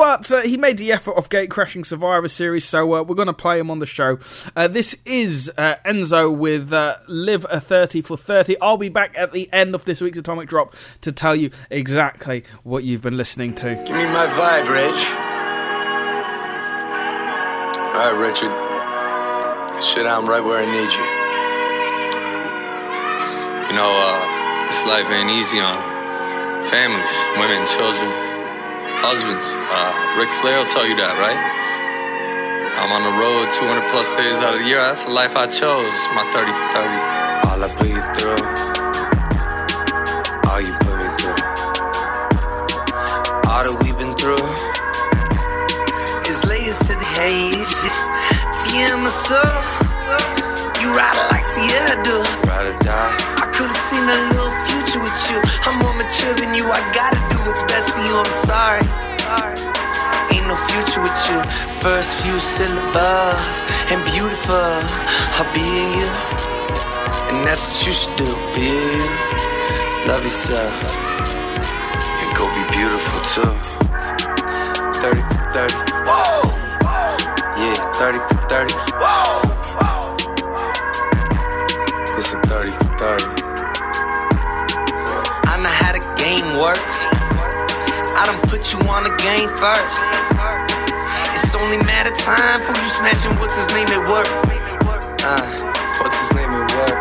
But 0.00 0.32
uh, 0.32 0.40
he 0.40 0.56
made 0.56 0.78
the 0.78 0.92
effort 0.92 1.12
of 1.18 1.28
gate 1.28 1.50
crashing 1.50 1.84
Survivor 1.84 2.26
Series, 2.26 2.64
so 2.64 2.94
uh, 2.94 3.02
we're 3.02 3.14
going 3.14 3.26
to 3.26 3.34
play 3.34 3.58
him 3.58 3.70
on 3.70 3.80
the 3.80 3.86
show. 3.86 4.18
Uh, 4.56 4.66
this 4.66 4.96
is 5.04 5.52
uh, 5.58 5.74
Enzo 5.84 6.34
with 6.34 6.72
uh, 6.72 6.96
Live 7.06 7.44
a 7.50 7.60
30 7.60 8.00
for 8.00 8.16
30. 8.16 8.58
I'll 8.62 8.78
be 8.78 8.88
back 8.88 9.12
at 9.14 9.34
the 9.34 9.52
end 9.52 9.74
of 9.74 9.84
this 9.84 10.00
week's 10.00 10.16
Atomic 10.16 10.48
Drop 10.48 10.74
to 11.02 11.12
tell 11.12 11.36
you 11.36 11.50
exactly 11.68 12.44
what 12.62 12.82
you've 12.82 13.02
been 13.02 13.18
listening 13.18 13.54
to. 13.56 13.74
Give 13.74 13.94
me 13.94 14.06
my 14.06 14.24
vibe, 14.24 14.70
Rich. 14.70 15.04
All 17.84 17.92
right, 17.92 18.26
Richard. 18.26 18.52
Shit, 19.84 20.06
I'm 20.06 20.26
right 20.26 20.42
where 20.42 20.62
I 20.62 20.64
need 20.64 20.94
you. 20.94 21.04
You 23.68 23.76
know, 23.76 23.92
uh, 23.92 24.66
this 24.66 24.82
life 24.86 25.10
ain't 25.10 25.28
easy 25.28 25.60
on 25.60 25.76
families, 26.70 27.38
women, 27.38 27.66
children 27.66 28.29
husbands. 29.00 29.56
Uh, 29.56 30.20
Ric 30.20 30.28
Flair 30.40 30.60
will 30.60 30.68
tell 30.68 30.86
you 30.86 30.94
that, 31.00 31.16
right? 31.16 31.40
I'm 32.76 32.92
on 32.92 33.02
the 33.02 33.16
road 33.16 33.48
200 33.48 33.88
plus 33.88 34.08
days 34.16 34.36
out 34.44 34.52
of 34.52 34.60
the 34.60 34.68
year. 34.68 34.76
That's 34.76 35.04
the 35.04 35.10
life 35.10 35.36
I 35.36 35.48
chose. 35.48 35.96
My 36.12 36.24
30 36.32 36.52
for 36.52 36.68
30. 36.76 36.88
All 37.48 37.60
I 37.60 37.68
put 37.72 37.88
you 37.88 38.04
through. 38.16 38.40
All 40.48 40.60
you 40.60 40.72
put 40.84 40.94
me 41.00 41.08
through. 41.16 41.40
All 43.48 43.62
that 43.64 43.76
we've 43.80 43.96
been 43.96 44.12
through. 44.20 44.44
Is 46.28 46.44
layers 46.44 46.78
to 46.84 46.92
the 46.92 47.08
haze. 47.16 47.80
TM 48.68 49.00
soul. 49.24 49.60
You 50.80 50.92
ride 50.92 51.16
it 51.16 51.26
like 51.32 51.44
Ciara 51.56 51.96
do. 52.04 52.20
Ride 52.48 52.68
or 52.68 52.78
die. 52.84 53.12
I 53.40 53.48
could've 53.48 53.76
seen 53.88 54.04
a 54.04 54.39
with 55.20 55.30
you. 55.30 55.40
I'm 55.66 55.78
more 55.78 55.94
mature 55.94 56.34
than 56.34 56.54
you. 56.54 56.64
I 56.64 56.80
gotta 56.92 57.20
do 57.30 57.38
what's 57.44 57.62
best 57.64 57.92
for 57.92 58.00
you. 58.00 58.14
I'm 58.16 58.32
sorry. 58.46 58.84
Ain't 60.32 60.46
no 60.46 60.56
future 60.70 61.02
with 61.02 61.20
you. 61.28 61.38
First 61.80 62.08
few 62.22 62.38
syllables 62.40 63.56
and 63.90 64.04
beautiful. 64.04 64.80
I'll 65.36 65.52
be 65.52 65.60
you, 65.98 66.10
and 67.28 67.46
that's 67.46 67.62
what 67.68 67.86
you 67.86 67.92
should 67.92 68.16
do. 68.16 68.30
Be 68.54 68.66
you. 68.66 69.08
Love 70.08 70.24
yourself 70.24 70.72
and 72.20 72.36
go 72.36 72.48
be 72.54 72.64
beautiful 72.72 73.20
too. 73.20 73.52
30 75.00 75.20
for 75.22 75.40
30. 75.52 75.74
Whoa. 76.08 76.48
Yeah, 77.60 77.92
30 77.94 78.18
for 78.18 78.48
30. 78.48 78.74
Whoa. 78.98 79.29
Works. 86.60 87.08
I 88.20 88.28
done 88.28 88.36
put 88.52 88.68
you 88.68 88.78
on 88.92 89.08
the 89.08 89.14
game 89.16 89.48
first. 89.56 90.00
It's 91.32 91.56
only 91.56 91.80
matter 91.88 92.12
time 92.12 92.60
for 92.60 92.76
you 92.76 92.88
smashing 93.00 93.32
what's 93.40 93.56
his 93.56 93.64
name 93.72 93.88
at 93.88 94.04
work. 94.04 94.28
Uh, 95.24 95.40
what's 96.04 96.20
his 96.20 96.30
name 96.36 96.52
at 96.52 96.68
work? 96.76 96.96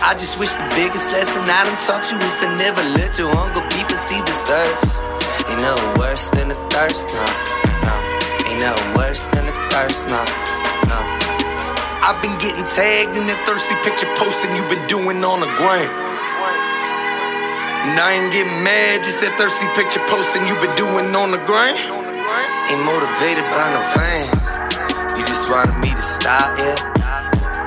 I 0.00 0.16
just 0.16 0.40
wish 0.40 0.56
the 0.56 0.64
biggest 0.72 1.12
lesson 1.12 1.44
I 1.44 1.68
done 1.68 1.76
taught 1.84 2.08
you 2.08 2.16
is 2.24 2.34
to 2.40 2.56
never 2.56 2.80
let 2.96 3.20
your 3.20 3.28
hunger 3.36 3.60
be 3.68 3.84
perceived 3.84 4.32
as 4.32 4.40
thirst. 4.48 4.96
Ain't 5.44 5.60
nothing 5.60 5.92
worse 6.00 6.32
than 6.32 6.48
a 6.48 6.56
thirst, 6.72 7.04
no, 7.12 7.26
no. 7.84 7.94
Ain't 8.48 8.64
nothing 8.64 8.90
worse 8.96 9.28
than 9.36 9.44
a 9.44 9.54
thirst, 9.68 10.08
no, 10.08 10.24
no. 10.88 10.98
I've 12.00 12.16
been 12.24 12.40
getting 12.40 12.64
tagged 12.64 13.12
in 13.12 13.28
that 13.28 13.44
thirsty 13.44 13.76
picture 13.84 14.08
posting 14.16 14.56
you've 14.56 14.72
been 14.72 14.88
doing 14.88 15.20
on 15.20 15.44
the 15.44 15.52
gram. 15.60 16.01
And 17.82 17.98
I 17.98 18.14
ain't 18.14 18.30
getting 18.30 18.62
mad, 18.62 19.02
just 19.02 19.18
that 19.26 19.34
thirsty 19.34 19.66
picture 19.74 19.98
posting 20.06 20.46
you 20.46 20.54
been 20.62 20.70
doing 20.78 21.10
on 21.18 21.34
the 21.34 21.42
grind. 21.42 21.74
Ain't 22.70 22.78
motivated 22.78 23.42
by 23.50 23.74
no 23.74 23.82
fame. 23.98 24.30
You 25.18 25.26
just 25.26 25.50
wanted 25.50 25.74
me 25.82 25.90
to 25.90 26.04
stop, 26.06 26.54
yeah? 26.62 26.78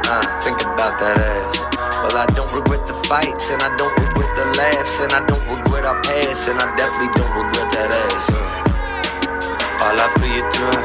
Uh, 0.08 0.24
think 0.40 0.64
about 0.64 0.96
that 1.04 1.20
ass. 1.20 1.60
Well, 2.00 2.16
I 2.16 2.32
don't 2.32 2.48
regret 2.56 2.88
the 2.88 2.96
fights, 3.12 3.52
and 3.52 3.60
I 3.60 3.76
don't 3.76 3.92
regret 4.00 4.32
the 4.40 4.48
laughs, 4.56 5.04
and 5.04 5.12
I 5.12 5.20
don't 5.28 5.44
regret 5.52 5.84
our 5.84 6.00
past, 6.00 6.48
and 6.48 6.64
I 6.64 6.72
definitely 6.80 7.12
don't 7.20 7.36
regret 7.36 7.68
that 7.76 7.92
ass. 7.92 8.32
Uh. 8.32 9.84
All 9.84 10.00
I 10.00 10.08
put 10.16 10.32
you 10.32 10.48
through, 10.56 10.80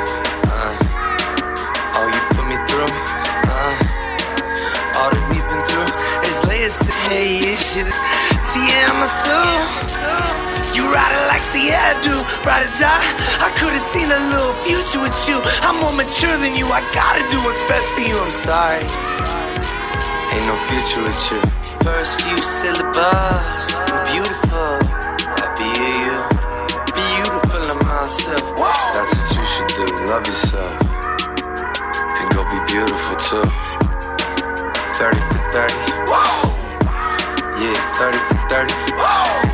uh, 0.51 0.75
all 2.03 2.11
you 2.11 2.23
put 2.35 2.47
me 2.51 2.59
through, 2.67 2.91
uh, 3.47 4.99
all 4.99 5.11
that 5.15 5.23
we've 5.31 5.47
been 5.47 5.63
through 5.71 5.87
is 6.27 6.37
layers 6.51 6.75
to 6.83 6.91
hey, 7.07 7.55
shit. 8.53 8.61
TM, 8.61 8.99
you 10.75 10.93
ride 10.93 11.15
it 11.15 11.27
like 11.29 11.43
Ciara 11.43 11.95
do, 12.03 12.15
ride 12.47 12.67
or 12.67 12.73
die. 12.79 13.07
I 13.41 13.51
could've 13.57 13.87
seen 13.93 14.11
a 14.11 14.21
little 14.31 14.55
future 14.65 15.01
with 15.01 15.19
you. 15.29 15.41
I'm 15.63 15.81
more 15.81 15.93
mature 15.93 16.37
than 16.39 16.57
you. 16.57 16.67
I 16.67 16.81
gotta 16.93 17.23
do 17.31 17.43
what's 17.45 17.63
best 17.65 17.87
for 17.95 18.01
you. 18.01 18.19
I'm 18.19 18.33
sorry. 18.33 18.85
Ain't 20.33 20.47
no 20.47 20.57
future 20.71 21.03
with 21.03 21.23
you. 21.31 21.41
First 21.83 22.21
few 22.23 22.39
syllables, 22.39 23.67
beautiful. 24.11 24.73
Happy 25.39 25.71
you, 25.81 26.17
beautiful 26.95 27.63
of 27.71 27.79
myself. 27.87 28.45
Whoa. 28.59 28.71
That's 28.95 29.15
what 29.17 29.29
you 29.37 29.45
should 29.53 29.71
do. 29.79 29.87
Love 30.07 30.27
yourself 30.27 30.77
and 32.21 32.31
go 32.35 32.45
be 32.45 32.59
beautiful 32.71 33.17
too. 33.17 33.47
30 34.99 35.17
for 35.31 35.41
30. 35.51 35.75
Whoa. 36.07 36.50
Yeah, 37.61 37.77
30 38.01 38.17
for 38.25 38.41
30. 38.49 38.73
Whoa. 38.97 39.45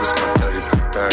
This 0.00 0.08
my 0.16 0.32
30 0.40 0.64
for 0.64 0.80
30. 0.96 1.12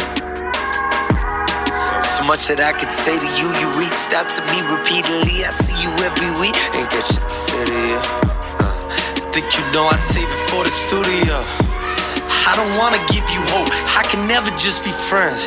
So 2.16 2.24
much 2.24 2.48
that 2.48 2.64
I 2.64 2.72
could 2.72 2.96
say 2.96 3.20
to 3.20 3.30
you. 3.36 3.52
You 3.60 3.68
reached 3.76 4.16
out 4.16 4.32
to 4.32 4.42
me 4.48 4.64
repeatedly. 4.64 5.44
I 5.44 5.52
see 5.52 5.76
you 5.84 5.92
every 6.08 6.32
week. 6.40 6.56
and 6.72 6.88
get 6.88 7.04
shit 7.04 7.20
to 7.20 7.68
you. 7.68 8.00
Uh, 8.64 8.80
think 9.36 9.52
you 9.60 9.64
know 9.76 9.92
I'd 9.92 10.00
save 10.08 10.32
it 10.32 10.44
for 10.48 10.64
the 10.64 10.72
studio. 10.72 11.44
I 12.48 12.56
don't 12.56 12.72
wanna 12.80 13.04
give 13.12 13.28
you 13.28 13.44
hope. 13.52 13.68
I 14.00 14.08
can 14.08 14.24
never 14.24 14.56
just 14.56 14.88
be 14.88 14.96
friends. 15.12 15.44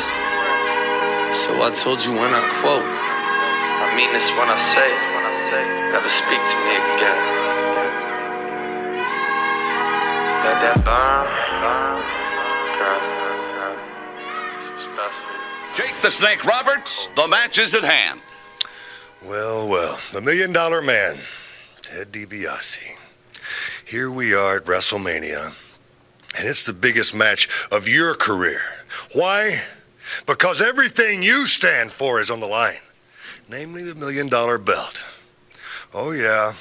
So 1.33 1.65
I 1.65 1.73
told 1.73 2.05
you 2.05 2.13
when 2.13 2.37
I 2.37 2.45
quote. 2.61 2.85
I 2.85 3.97
mean 3.97 4.13
this 4.13 4.29
when 4.37 4.53
I 4.53 4.61
say 4.61 4.85
it. 4.85 5.01
Never 5.97 6.13
speak 6.13 6.41
to 6.45 6.57
me 6.69 6.77
again. 6.93 7.42
Let 10.43 10.61
that 10.61 10.85
burn. 10.85 11.29
Girl, 12.79 13.79
this 14.59 14.67
is 14.81 14.87
best 14.97 15.19
for 15.23 15.33
you. 15.33 15.75
Jake 15.77 16.03
the 16.03 16.11
Snake 16.11 16.45
Roberts, 16.45 17.09
the 17.15 17.29
match 17.29 17.61
is 17.61 17.77
at 17.77 17.85
hand. 17.85 18.21
Well, 19.25 19.69
well, 19.69 20.01
the 20.13 20.21
million 20.21 20.53
dollar 20.53 20.83
man, 20.83 21.17
Ted 21.83 22.11
DiBiase. 22.11 22.99
Here 23.87 24.11
we 24.11 24.35
are 24.35 24.57
at 24.57 24.65
WrestleMania, 24.65 25.55
and 26.37 26.49
it's 26.49 26.67
the 26.67 26.73
biggest 26.73 27.15
match 27.15 27.49
of 27.71 27.87
your 27.87 28.17
career. 28.17 28.63
Why? 29.13 29.63
Because 30.27 30.61
everything 30.61 31.23
you 31.23 31.47
stand 31.47 31.93
for 31.93 32.21
is 32.21 32.33
on 32.33 32.41
the 32.41 32.49
line, 32.49 32.81
namely 33.49 33.85
the 33.85 33.95
million 33.95 34.29
dollar 34.29 34.59
belt. 34.59 35.05
Oh, 35.95 36.11
yeah. 36.11 36.55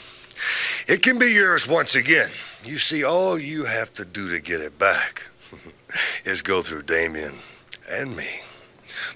It 0.88 1.02
can 1.02 1.18
be 1.18 1.34
yours 1.34 1.68
once 1.68 1.96
again. 1.96 2.30
You 2.63 2.77
see, 2.77 3.03
all 3.03 3.39
you 3.39 3.65
have 3.65 3.91
to 3.94 4.06
do 4.06 4.30
to 4.30 4.39
get 4.39 4.62
it 4.62 4.77
back 4.77 5.27
is 6.25 6.41
go 6.41 6.62
through 6.62 6.84
Damien 6.84 7.34
and 7.89 8.15
me. 8.15 8.30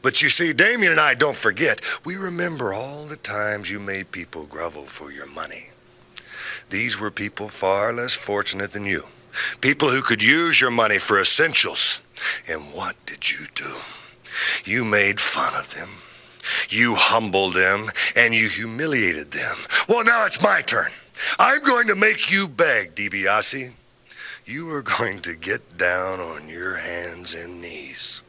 But 0.01 0.21
you 0.21 0.29
see, 0.29 0.51
Damien 0.51 0.91
and 0.91 1.01
I 1.01 1.13
don't 1.13 1.35
forget. 1.37 1.79
We 2.05 2.15
remember 2.15 2.73
all 2.73 3.05
the 3.05 3.17
times 3.17 3.69
you 3.69 3.79
made 3.79 4.11
people 4.11 4.45
grovel 4.45 4.83
for 4.83 5.11
your 5.11 5.27
money. 5.27 5.69
These 6.71 6.99
were 6.99 7.11
people 7.11 7.47
far 7.47 7.93
less 7.93 8.15
fortunate 8.15 8.71
than 8.71 8.85
you. 8.85 9.03
People 9.61 9.89
who 9.89 10.01
could 10.01 10.23
use 10.23 10.59
your 10.59 10.71
money 10.71 10.97
for 10.97 11.19
essentials. 11.19 12.01
And 12.49 12.73
what 12.73 12.95
did 13.05 13.31
you 13.31 13.45
do? 13.53 13.75
You 14.63 14.85
made 14.85 15.19
fun 15.19 15.53
of 15.53 15.75
them. 15.75 15.89
You 16.69 16.95
humbled 16.95 17.53
them 17.53 17.89
and 18.15 18.33
you 18.33 18.49
humiliated 18.49 19.31
them. 19.31 19.55
Well, 19.87 20.03
now 20.03 20.25
it's 20.25 20.41
my 20.41 20.61
turn. 20.61 20.91
I'm 21.39 21.63
going 21.63 21.87
to 21.87 21.95
make 21.95 22.31
you 22.31 22.47
beg, 22.47 22.95
DiBiase. 22.95 23.73
You 24.45 24.69
are 24.69 24.81
going 24.81 25.21
to 25.21 25.35
get 25.35 25.77
down 25.77 26.19
on 26.19 26.49
your 26.49 26.77
hands 26.77 27.33
and 27.33 27.61
knees. 27.61 28.23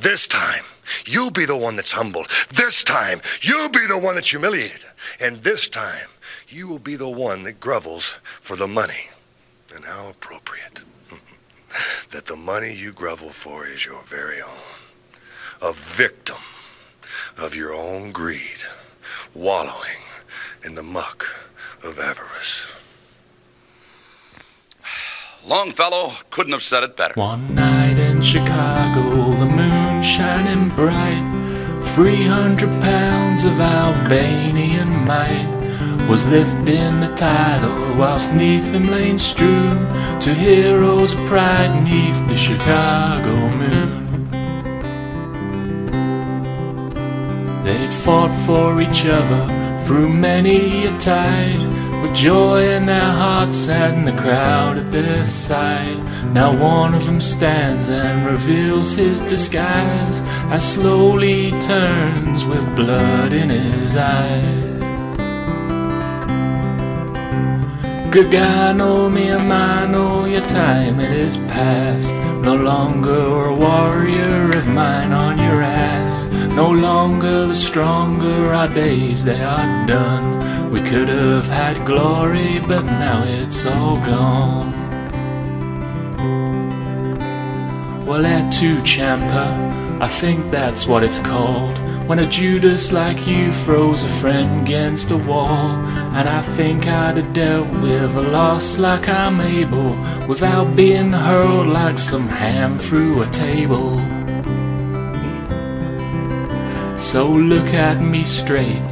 This 0.00 0.26
time, 0.26 0.64
you'll 1.06 1.30
be 1.30 1.44
the 1.44 1.56
one 1.56 1.76
that's 1.76 1.92
humbled. 1.92 2.28
This 2.54 2.82
time, 2.82 3.20
you'll 3.40 3.70
be 3.70 3.86
the 3.86 3.98
one 3.98 4.14
that's 4.14 4.30
humiliated. 4.30 4.84
And 5.20 5.38
this 5.38 5.68
time, 5.68 6.08
you 6.48 6.68
will 6.68 6.78
be 6.78 6.96
the 6.96 7.08
one 7.08 7.44
that 7.44 7.60
grovels 7.60 8.10
for 8.22 8.56
the 8.56 8.68
money. 8.68 9.10
And 9.74 9.84
how 9.84 10.10
appropriate 10.10 10.84
that 12.10 12.26
the 12.26 12.36
money 12.36 12.74
you 12.74 12.92
grovel 12.92 13.30
for 13.30 13.66
is 13.66 13.84
your 13.84 14.02
very 14.02 14.40
own. 14.40 15.70
A 15.70 15.72
victim 15.72 16.38
of 17.42 17.54
your 17.54 17.74
own 17.74 18.12
greed, 18.12 18.64
wallowing 19.34 20.04
in 20.64 20.74
the 20.74 20.82
muck 20.82 21.26
of 21.84 21.98
avarice. 21.98 22.72
Longfellow 25.46 26.12
couldn't 26.30 26.52
have 26.52 26.62
said 26.62 26.82
it 26.82 26.96
better. 26.96 27.14
One 27.14 27.54
night 27.54 27.98
in 27.98 28.20
Chicago, 28.20 29.32
the 29.32 29.46
moon 29.46 30.02
shining 30.02 30.68
bright. 30.70 31.24
300 31.94 32.68
pounds 32.82 33.44
of 33.44 33.58
Albanian 33.58 34.88
might 35.06 35.58
was 36.08 36.24
lifting 36.26 37.00
the 37.00 37.12
title 37.14 37.94
whilst 37.96 38.32
neath 38.32 38.72
him 38.72 38.90
lay 38.90 39.16
strewn 39.18 39.86
to 40.20 40.34
heroes 40.34 41.12
of 41.12 41.18
pride 41.26 41.82
neath 41.84 42.28
the 42.28 42.36
Chicago 42.36 43.34
moon. 43.56 44.30
They'd 47.64 47.92
fought 47.92 48.32
for 48.46 48.80
each 48.80 49.04
other 49.04 49.57
through 49.88 50.12
many 50.12 50.84
a 50.84 50.98
tide, 50.98 51.62
with 52.02 52.14
joy 52.14 52.62
in 52.76 52.84
their 52.84 53.10
hearts 53.22 53.70
and 53.70 54.06
the 54.06 54.12
crowd 54.12 54.76
at 54.76 54.92
their 54.92 55.24
side. 55.24 55.96
Now 56.34 56.50
one 56.52 56.92
of 56.92 57.06
them 57.06 57.22
stands 57.22 57.88
and 57.88 58.26
reveals 58.26 58.92
his 58.92 59.18
disguise 59.22 60.20
as 60.52 60.74
slowly 60.74 61.52
turns 61.62 62.44
with 62.44 62.76
blood 62.76 63.32
in 63.32 63.48
his 63.48 63.96
eyes. 63.96 64.82
Good 68.12 68.30
guy, 68.30 68.74
know 68.74 69.08
me, 69.08 69.30
a 69.30 69.38
man, 69.38 69.92
know 69.92 70.26
your 70.26 70.46
time, 70.48 71.00
it 71.00 71.12
is 71.12 71.38
past. 71.54 72.14
No 72.42 72.54
longer 72.56 73.46
a 73.46 73.54
warrior 73.54 74.50
of 74.50 74.66
mine 74.66 75.12
on 75.14 75.38
your 75.38 75.62
ass. 75.62 76.07
No 76.58 76.70
longer 76.70 77.46
the 77.46 77.54
stronger 77.54 78.52
our 78.52 78.66
days, 78.66 79.24
they 79.24 79.40
are 79.40 79.86
done. 79.86 80.72
We 80.72 80.80
could 80.80 81.08
have 81.08 81.46
had 81.46 81.86
glory, 81.86 82.58
but 82.66 82.82
now 82.82 83.22
it's 83.22 83.64
all 83.64 83.96
gone. 83.98 84.72
Well, 88.04 88.22
they're 88.22 88.50
Ciampa, 88.50 90.00
I 90.00 90.08
think 90.08 90.50
that's 90.50 90.88
what 90.88 91.04
it's 91.04 91.20
called. 91.20 91.78
When 92.08 92.18
a 92.18 92.28
Judas 92.28 92.90
like 92.90 93.24
you 93.24 93.52
froze 93.52 94.02
a 94.02 94.08
friend 94.08 94.62
against 94.62 95.12
a 95.12 95.16
wall, 95.16 95.76
and 96.16 96.28
I 96.28 96.42
think 96.56 96.88
I'd 96.88 97.18
have 97.18 97.32
dealt 97.32 97.70
with 97.80 98.16
a 98.16 98.22
loss 98.32 98.78
like 98.78 99.08
I'm 99.08 99.40
able, 99.40 99.96
without 100.26 100.74
being 100.74 101.12
hurled 101.12 101.68
like 101.68 101.98
some 101.98 102.26
ham 102.26 102.80
through 102.80 103.22
a 103.22 103.30
table. 103.30 104.17
So 106.98 107.28
look 107.28 107.72
at 107.72 108.02
me 108.02 108.24
straight 108.24 108.82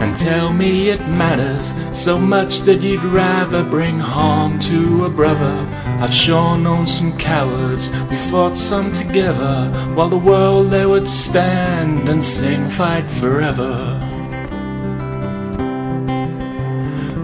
and 0.00 0.16
tell 0.16 0.50
me 0.52 0.88
it 0.88 1.00
matters 1.00 1.74
so 1.92 2.18
much 2.18 2.60
that 2.60 2.80
you'd 2.80 3.04
rather 3.04 3.62
bring 3.62 3.98
harm 3.98 4.58
to 4.60 5.04
a 5.04 5.10
brother. 5.10 5.66
I've 6.00 6.12
sure 6.12 6.56
known 6.56 6.86
some 6.86 7.16
cowards, 7.18 7.90
we 8.10 8.16
fought 8.16 8.56
some 8.56 8.92
together, 8.94 9.68
while 9.94 10.08
the 10.08 10.16
world 10.16 10.70
they 10.70 10.86
would 10.86 11.06
stand 11.06 12.08
and 12.08 12.24
sing 12.24 12.70
fight 12.70 13.10
forever. 13.10 14.19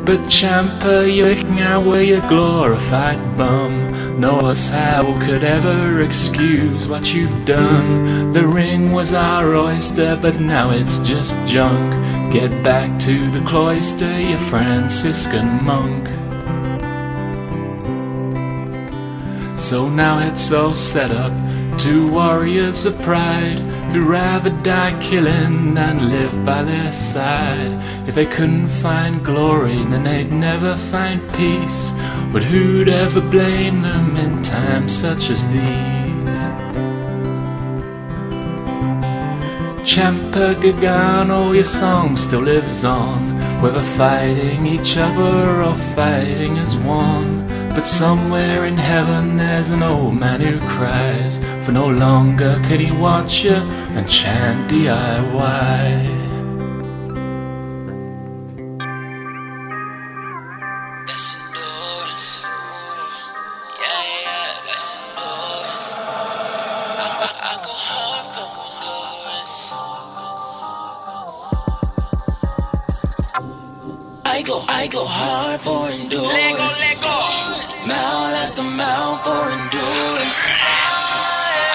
But 0.07 0.21
Ciampa, 0.31 1.12
you 1.12 1.42
now 1.51 1.81
were 1.81 2.01
you 2.01 2.21
glorified 2.29 3.37
bum. 3.37 4.21
No 4.21 4.38
us 4.38 4.71
how 4.71 5.03
could 5.27 5.42
ever 5.42 6.01
excuse 6.01 6.87
what 6.87 7.12
you've 7.12 7.45
done. 7.45 8.31
The 8.31 8.47
ring 8.47 8.92
was 8.92 9.12
our 9.12 9.57
oyster, 9.57 10.16
but 10.23 10.38
now 10.38 10.71
it's 10.71 11.01
just 11.01 11.35
junk. 11.45 12.33
Get 12.33 12.53
back 12.62 13.01
to 13.01 13.31
the 13.33 13.45
cloister, 13.45 14.21
you 14.21 14.38
Franciscan 14.38 15.64
monk. 15.64 16.07
So 19.59 19.88
now 19.88 20.21
it's 20.21 20.53
all 20.53 20.77
set 20.77 21.11
up. 21.11 21.33
Two 21.81 22.09
warriors 22.12 22.87
of 22.87 22.97
pride 23.03 23.59
rather 24.02 24.50
die 24.62 24.98
killing 25.00 25.74
than 25.74 26.11
live 26.11 26.44
by 26.44 26.62
their 26.62 26.90
side. 26.92 27.72
If 28.09 28.14
they 28.14 28.26
couldn't 28.26 28.68
find 28.68 29.24
glory, 29.24 29.76
then 29.76 30.04
they'd 30.04 30.32
never 30.32 30.76
find 30.76 31.20
peace. 31.35 31.92
But 32.32 32.42
who'd 32.42 32.88
ever 32.88 33.20
blame 33.20 33.82
them 33.82 34.16
in 34.16 34.42
times 34.42 34.92
such 34.96 35.30
as 35.30 35.46
these? 35.48 36.37
Ciampa 39.87 40.61
Gargano, 40.61 41.52
your 41.52 41.64
song 41.64 42.16
still 42.16 42.40
lives 42.40 42.85
on, 42.85 43.38
whether 43.62 43.82
fighting 43.82 44.66
each 44.66 44.96
other 44.96 45.62
or 45.62 45.74
fighting 45.94 46.59
as 46.59 46.76
one. 46.78 47.56
But 47.77 47.85
somewhere 47.85 48.65
in 48.65 48.79
heaven 48.79 49.37
there's 49.37 49.69
an 49.69 49.83
old 49.83 50.19
man 50.19 50.41
who 50.41 50.59
cries, 50.61 51.39
for 51.62 51.73
no 51.73 51.87
longer 51.87 52.59
could 52.65 52.81
he 52.81 52.91
watch 52.91 53.45
you 53.45 53.53
and 53.53 54.09
chant 54.09 54.71
DIY. 54.71 56.27
I 74.69 74.89
go 74.89 75.05
hard 75.05 75.61
for 75.61 75.89
endurance. 75.89 76.65
Mouth 77.87 78.35
after 78.42 78.66
mouth 78.66 79.22
for 79.22 79.46
endurance. 79.46 80.38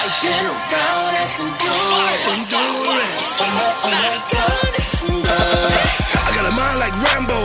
I've 0.04 0.12
been 0.20 0.44
around, 0.44 1.16
that's 1.16 1.40
endurance. 1.40 2.52
Endurance. 2.52 3.40
Oh 3.40 3.48
my, 3.48 3.64
oh 3.80 3.96
my 3.96 4.12
God, 4.28 4.70
it's 4.76 5.08
endurance. 5.08 5.96
I 6.20 6.30
got 6.36 6.44
a 6.44 6.52
mind 6.52 6.78
like 6.84 6.92
Rambo. 7.00 7.40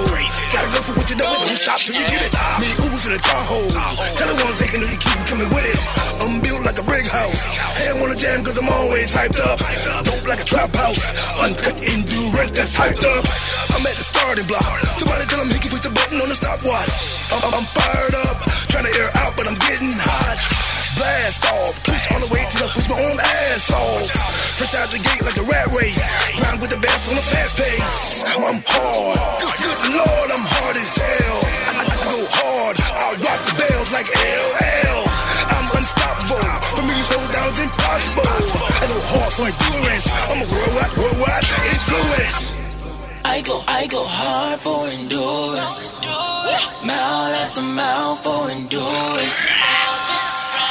Gotta 0.51 0.67
go 0.75 0.83
for 0.83 0.99
what 0.99 1.07
you 1.07 1.15
know, 1.15 1.31
don't 1.31 1.55
stop 1.55 1.79
till 1.79 1.95
you 1.95 2.03
get 2.11 2.27
it. 2.27 2.35
Me, 2.59 2.67
Ubers 2.83 3.07
in 3.07 3.15
the 3.15 3.23
Tahoe. 3.23 3.71
Tell 4.19 4.27
the 4.27 4.35
ones 4.35 4.59
taking 4.59 4.83
it, 4.83 4.91
you 4.91 4.99
keep 4.99 5.21
coming 5.31 5.47
with 5.47 5.63
it. 5.63 5.79
I'm 6.19 6.43
built 6.43 6.67
like 6.67 6.75
a 6.75 6.83
brick 6.83 7.07
house. 7.07 7.39
Hey, 7.79 7.87
I 7.87 7.95
wanna 8.03 8.19
jam 8.19 8.43
cause 8.43 8.59
I'm 8.59 8.67
always 8.67 9.15
hyped 9.15 9.39
up. 9.47 9.63
Dope 10.03 10.27
like 10.27 10.43
a 10.43 10.47
trap 10.47 10.75
house. 10.75 10.99
Uncut 11.39 11.79
endurance 11.87 12.51
that's 12.51 12.75
hyped 12.75 12.99
up. 12.99 13.23
I'm 13.79 13.85
at 13.87 13.95
the 13.95 14.03
starting 14.03 14.43
block. 14.49 14.65
Somebody 14.99 15.23
tell 15.31 15.39
him 15.39 15.55
he 15.55 15.59
can 15.61 15.71
push 15.71 15.87
the 15.87 15.93
button 15.93 16.19
on 16.19 16.27
the 16.27 16.35
stopwatch. 16.35 17.15
I'm, 17.29 17.43
I'm, 17.43 17.53
I'm 17.61 17.67
fired 17.75 18.15
up, 18.16 18.16
Hard 44.17 44.57
for 44.59 44.81
endurance. 44.97 46.01
Mouth 46.81 47.37
after 47.37 47.61
mouth 47.61 48.17
for 48.25 48.49
endurance. 48.49 49.37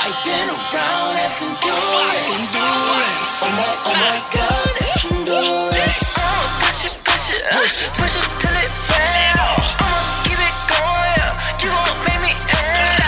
I've 0.02 0.18
been 0.26 0.50
around, 0.50 1.14
that's 1.14 1.46
endurance. 1.46 2.26
Endurance. 2.26 3.38
Oh 3.38 3.54
my, 3.54 3.70
oh 3.87 3.94
my 4.02 4.18
God, 4.35 4.70
it's 4.82 5.06
endurance. 5.06 6.18
I'ma 6.18 6.59
push 6.59 6.90
it, 6.90 6.94
push 7.06 7.30
it, 7.30 7.42
uh, 7.46 7.54
push 7.54 7.87
it, 7.87 7.90
push 7.94 8.14
it 8.18 8.26
till 8.42 8.56
it 8.66 8.72
fail. 8.90 9.46
I'ma 9.78 10.02
keep 10.26 10.42
it 10.42 10.56
going, 10.66 11.22
uh, 11.22 11.38
you 11.62 11.70
gon' 11.70 12.02
make 12.02 12.26
me 12.26 12.32
end. 12.35 12.98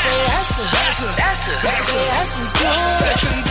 Say 0.00 0.16
that's 0.32 0.48
a, 0.56 0.64
that's 0.64 0.96
a, 1.04 1.12
that's 1.20 1.44
a, 1.44 1.60
that's 1.60 2.32
endurance. 2.40 3.04
That's 3.04 3.20
endurance. 3.20 3.43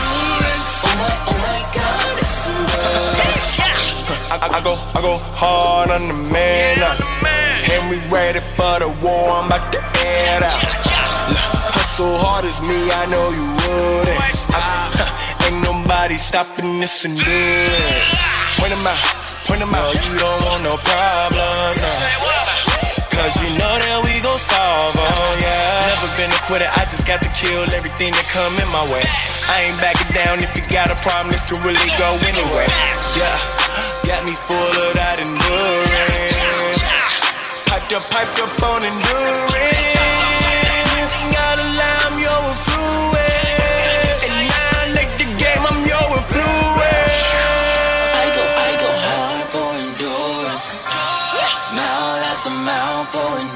I, 4.54 4.62
go, 4.62 4.78
I 4.94 5.02
go 5.02 5.18
hard 5.18 5.90
on 5.90 6.08
the 6.08 6.14
man. 6.14 6.78
Uh, 6.78 6.94
and 7.74 7.90
we 7.90 7.98
ready 8.14 8.38
for 8.54 8.78
the 8.86 8.94
war. 9.02 9.42
I'm 9.42 9.50
about 9.50 9.74
to 9.74 9.82
air 9.82 10.38
it 10.38 10.46
out. 10.46 10.62
Look, 11.34 11.74
hustle 11.74 12.22
hard 12.22 12.46
as 12.46 12.62
me, 12.62 12.78
I 12.94 13.10
know 13.10 13.34
you 13.34 13.50
wouldn't. 13.66 14.22
I, 14.54 15.50
ain't 15.50 15.58
nobody 15.66 16.22
stopping 16.22 16.78
this 16.78 17.02
and 17.02 17.18
this. 17.18 18.06
Point 18.62 18.78
them 18.78 18.86
out, 18.86 19.02
point 19.50 19.58
them 19.58 19.74
out. 19.74 19.90
You 20.06 20.22
don't 20.22 20.42
want 20.46 20.62
no 20.62 20.78
problems. 20.78 21.82
Uh. 21.82 22.34
Cause 23.10 23.38
you 23.42 23.50
know 23.58 23.74
that 23.78 24.00
we 24.06 24.22
gon' 24.26 24.42
solve 24.42 24.94
them, 24.94 25.38
yeah. 25.38 25.98
Never 25.98 26.10
been 26.18 26.34
a 26.34 26.42
quitter, 26.50 26.70
I 26.78 26.86
just 26.90 27.06
got 27.06 27.22
to 27.22 27.30
kill 27.38 27.62
everything 27.74 28.10
that 28.10 28.28
come 28.34 28.54
in 28.58 28.70
my 28.74 28.82
way. 28.90 29.06
I 29.54 29.70
ain't 29.70 29.78
backing 29.78 30.10
down 30.18 30.42
if 30.42 30.50
you 30.58 30.66
got 30.74 30.90
a 30.90 30.98
problem, 31.06 31.30
this 31.30 31.46
could 31.46 31.62
really 31.62 31.90
go 32.02 32.10
anyway. 32.26 32.66
Yeah, 33.14 33.38
got 34.08 34.24
me 34.26 34.34
full 34.36 34.76
of 34.84 34.94
that 35.00 35.20
endurance. 35.20 36.84
Piped 37.68 37.94
up, 37.96 38.04
piped 38.12 38.40
up 38.44 38.52
on 38.64 38.84
endurance. 38.84 39.02
Gotta 41.32 41.64
lie, 41.64 42.00
I'm 42.08 42.20
your 42.20 42.42
influence. 42.52 44.24
And 44.28 44.36
now 44.52 44.82
I 44.82 44.92
like 44.98 45.12
the 45.16 45.28
game, 45.40 45.64
I'm 45.64 45.82
your 45.88 46.08
influence. 46.20 47.28
I 48.20 48.28
go, 48.36 48.44
I 48.44 48.72
go 48.84 48.90
hard 48.92 49.48
for 49.54 49.70
endurance. 49.88 50.84
Mouth 51.76 52.28
after 52.32 52.52
mouth 52.52 53.08
for 53.08 53.40
endurance. 53.40 53.53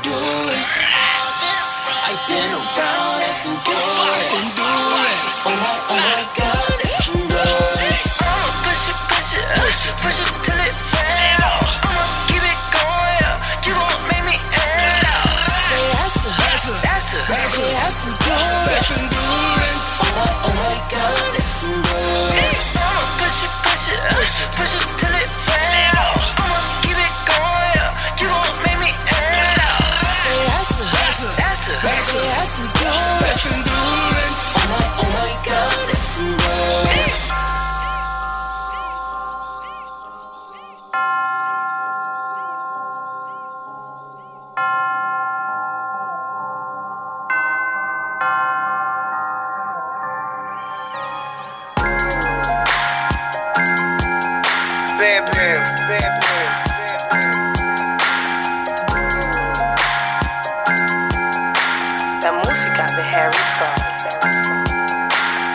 Pam, 55.26 55.64
La 62.22 62.32
música 62.32 62.86
de 62.96 63.04
Harry 63.04 63.34
Fraud. 63.58 63.98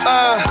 Uh, 0.05 0.41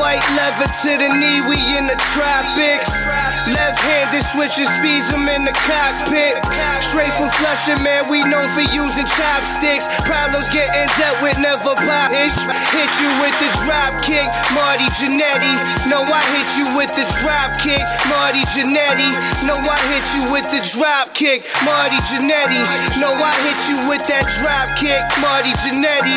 white 0.00 0.26
leather 0.34 0.66
to 0.82 0.98
the 0.98 1.08
knee, 1.08 1.40
we 1.42 1.76
in 1.76 1.86
the 1.86 1.96
tropics. 2.12 3.19
Left-handed 3.50 4.22
switching 4.30 4.70
speeds, 4.78 5.10
I'm 5.10 5.26
in 5.26 5.42
the 5.42 5.54
cockpit. 5.66 6.38
Straight 6.86 7.10
from 7.14 7.30
Flushing, 7.38 7.82
man, 7.82 8.06
we 8.06 8.22
known 8.22 8.46
for 8.54 8.62
using 8.62 9.06
chopsticks. 9.06 9.86
Problems 10.06 10.46
getting 10.50 10.86
dealt 10.98 11.18
with, 11.22 11.38
never 11.38 11.74
pop. 11.74 12.10
Hit 12.14 12.90
you 13.02 13.10
with 13.18 13.34
the 13.42 13.50
drop 13.62 13.94
kick, 14.02 14.26
Marty 14.54 14.86
Jannetty. 14.98 15.54
No, 15.90 16.02
I 16.02 16.22
hit 16.34 16.50
you 16.58 16.66
with 16.78 16.90
the 16.94 17.06
drop 17.22 17.58
kick, 17.58 17.82
Marty 18.06 18.42
Jannetty. 18.54 19.10
No, 19.46 19.58
I 19.58 19.78
hit 19.90 20.06
you 20.14 20.22
with 20.30 20.46
the 20.50 20.62
drop 20.74 21.14
kick, 21.14 21.42
Marty 21.66 21.98
Jannetty. 22.10 22.62
No, 23.02 23.10
I 23.14 23.34
hit 23.46 23.58
you 23.66 23.78
with 23.90 24.02
that 24.06 24.30
drop 24.38 24.70
kick, 24.78 25.02
Marty 25.18 25.54
Jannetty. 25.62 26.14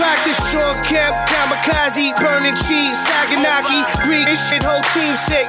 Rock 0.00 0.20
the 0.24 0.34
short 0.52 0.76
cap, 0.84 1.12
kamikaze, 1.28 2.12
burning 2.20 2.56
cheese, 2.68 2.96
Saganaki, 3.08 3.84
greed 4.04 4.28
this 4.28 4.40
shit, 4.48 4.64
whole 4.64 4.84
team 4.92 5.14
sick. 5.16 5.48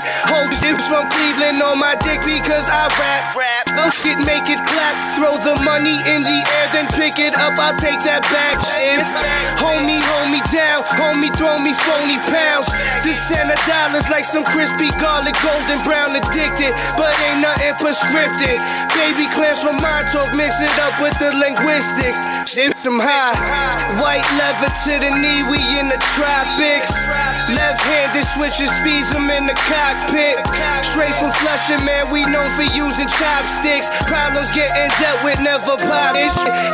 This 0.59 0.85
from 0.85 1.09
Cleveland 1.09 1.61
on 1.63 1.79
my 1.79 1.95
dick 2.03 2.21
because 2.21 2.67
I 2.67 2.85
rap. 2.99 3.33
Rap. 3.33 3.63
Oh 3.79 3.89
shit, 3.89 4.19
make 4.21 4.45
it 4.51 4.61
clap. 4.61 4.95
Throw 5.17 5.33
the 5.41 5.57
money 5.63 5.97
in 6.09 6.21
the 6.21 6.37
air, 6.43 6.67
then 6.75 6.87
pick 6.93 7.17
it 7.17 7.33
up. 7.33 7.57
I'll 7.57 7.77
take 7.79 8.01
that 8.05 8.21
back. 8.29 8.59
Shit. 8.61 9.01
Homie, 9.57 10.01
hold 10.03 10.29
me 10.29 10.41
down. 10.51 10.83
Homie, 10.99 11.31
throw 11.33 11.57
me 11.57 11.73
phony 11.73 12.19
pounds. 12.29 12.69
This 13.01 13.17
of 13.31 13.59
dollars 13.65 14.07
like 14.09 14.25
some 14.25 14.43
crispy 14.43 14.91
garlic, 14.99 15.35
golden 15.41 15.79
brown 15.83 16.15
addicted, 16.15 16.75
but 16.99 17.11
ain't 17.25 17.41
nothing 17.41 17.73
prescripted. 17.79 18.59
Baby 18.93 19.25
clams 19.31 19.61
from 19.63 19.81
Montauk, 19.81 20.33
mix 20.35 20.61
it 20.61 20.73
up 20.79 20.93
with 21.01 21.17
the 21.19 21.31
linguistics. 21.39 22.72
Them 22.83 22.99
high. 22.99 23.31
White 24.03 24.27
leather 24.35 24.67
to 24.67 24.93
the 24.99 25.07
knee, 25.15 25.47
we 25.47 25.55
in 25.79 25.87
the 25.87 25.95
tropics. 26.19 26.91
Left-handed 27.47 28.27
switches, 28.27 28.67
speeds 28.83 29.07
them 29.15 29.31
in 29.31 29.47
the 29.47 29.55
cockpit. 29.55 30.35
Straight 30.91 31.15
from 31.15 31.31
Flushing, 31.39 31.79
man, 31.87 32.11
we 32.11 32.27
known 32.27 32.51
for 32.59 32.67
using 32.75 33.07
chopsticks. 33.07 33.87
Problems 34.03 34.51
getting 34.51 34.91
dealt 34.99 35.23
with, 35.23 35.39
never 35.39 35.79
pop. 35.79 36.19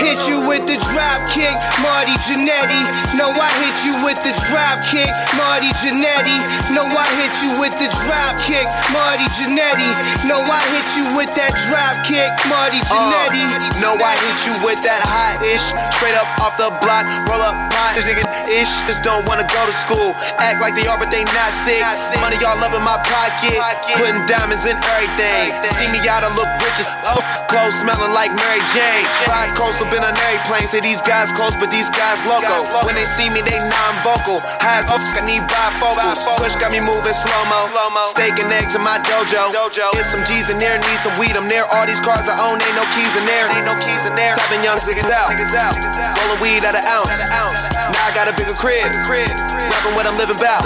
Hit 0.01 0.17
you 0.25 0.41
with 0.49 0.65
the 0.65 0.81
drop 0.89 1.21
kick, 1.29 1.53
Marty 1.85 2.17
Jannetty. 2.25 2.81
No, 3.13 3.29
I 3.29 3.53
hit 3.61 3.77
you 3.85 3.93
with 4.01 4.17
the 4.25 4.33
drop 4.49 4.81
kick, 4.89 5.13
Marty 5.37 5.69
Jannetty. 5.77 6.41
No, 6.73 6.89
I 6.89 7.05
hit 7.21 7.37
you 7.45 7.53
with 7.61 7.77
the 7.77 7.85
drop 8.09 8.33
kick, 8.49 8.65
Marty 8.89 9.29
Jannetty. 9.37 9.93
No, 10.25 10.41
I 10.41 10.57
hit 10.73 10.89
you 10.97 11.05
with 11.13 11.29
that 11.37 11.53
drop 11.69 12.01
kick, 12.01 12.33
Marty 12.49 12.81
Jannetty. 12.89 13.45
Uh, 13.45 13.77
no, 13.77 13.93
I 13.93 14.17
hit 14.17 14.49
you 14.49 14.55
with 14.65 14.81
that 14.81 15.05
hot 15.05 15.37
ish. 15.45 15.69
Straight 15.99 16.15
up 16.15 16.31
off 16.39 16.55
the 16.55 16.71
block, 16.79 17.03
roll 17.27 17.43
up 17.43 17.59
pot. 17.75 17.91
This 17.91 18.07
nigga 18.07 18.23
ish 18.47 18.71
just 18.87 19.03
don't 19.03 19.27
wanna 19.27 19.43
go 19.51 19.67
to 19.67 19.75
school. 19.75 20.15
Act 20.39 20.63
like 20.63 20.71
they 20.71 20.87
are, 20.87 20.95
but 20.95 21.11
they 21.11 21.27
not 21.35 21.51
sick. 21.51 21.83
Money 22.23 22.39
all 22.39 22.55
up 22.55 22.71
in 22.71 22.79
my 22.87 22.95
pocket. 23.03 23.59
Putting 23.99 24.23
diamonds 24.23 24.63
in 24.63 24.79
everything. 24.95 25.51
See 25.75 25.91
me 25.91 25.99
out, 26.07 26.23
I 26.23 26.31
look 26.31 26.47
rich 26.63 26.79
as 26.79 26.87
oh, 27.03 27.19
clothes 27.51 27.75
smelling 27.75 28.15
like 28.15 28.31
Mary 28.31 28.63
Jane. 28.71 29.03
Ride 29.27 29.51
coastal, 29.59 29.91
been 29.91 29.99
on 29.99 30.15
airplane. 30.31 30.71
Say 30.71 30.79
these 30.79 31.03
guys 31.03 31.35
close, 31.35 31.59
but 31.59 31.67
these 31.67 31.91
guys 31.91 32.23
loco. 32.23 32.63
When 32.87 32.95
they 32.95 33.03
see 33.03 33.27
me, 33.27 33.43
they 33.43 33.59
non-vocal. 33.59 34.39
High 34.63 34.87
up, 34.87 35.03
I 35.03 35.21
need 35.27 35.43
bifocals. 35.51 36.23
Push 36.39 36.55
got 36.63 36.71
me 36.71 36.79
moving 36.79 37.11
slow 37.11 37.43
mo. 37.51 37.67
Steak 38.15 38.39
and 38.39 38.47
egg 38.55 38.71
to 38.71 38.79
my 38.79 39.03
dojo. 39.03 39.51
Get 39.51 40.07
some 40.07 40.23
G's 40.23 40.47
in 40.47 40.63
there, 40.63 40.79
need 40.79 40.99
some 41.03 41.11
weed. 41.19 41.35
I'm 41.35 41.51
there. 41.51 41.67
All 41.75 41.83
these 41.83 41.99
cars 41.99 42.31
I 42.31 42.39
own, 42.39 42.55
ain't 42.55 42.77
no 42.79 42.87
keys 42.95 43.11
in 43.19 43.27
there. 43.27 43.51
Ain't 43.51 43.67
no 43.67 43.75
keys 43.83 44.07
in 44.07 44.15
there. 44.15 44.31
Tapping 44.39 44.63
young 44.63 44.79
niggas 44.79 45.53
out. 45.59 45.88
Rolling 45.97 46.41
weed 46.41 46.63
at 46.63 46.75
an 46.75 46.85
ounce. 46.85 47.15
Now 47.29 48.03
I 48.05 48.11
got 48.13 48.27
a 48.29 48.33
bigger 48.35 48.53
crib. 48.53 48.83
Rapping 48.83 49.95
what 49.95 50.05
I'm 50.05 50.17
living 50.17 50.35
about. 50.35 50.65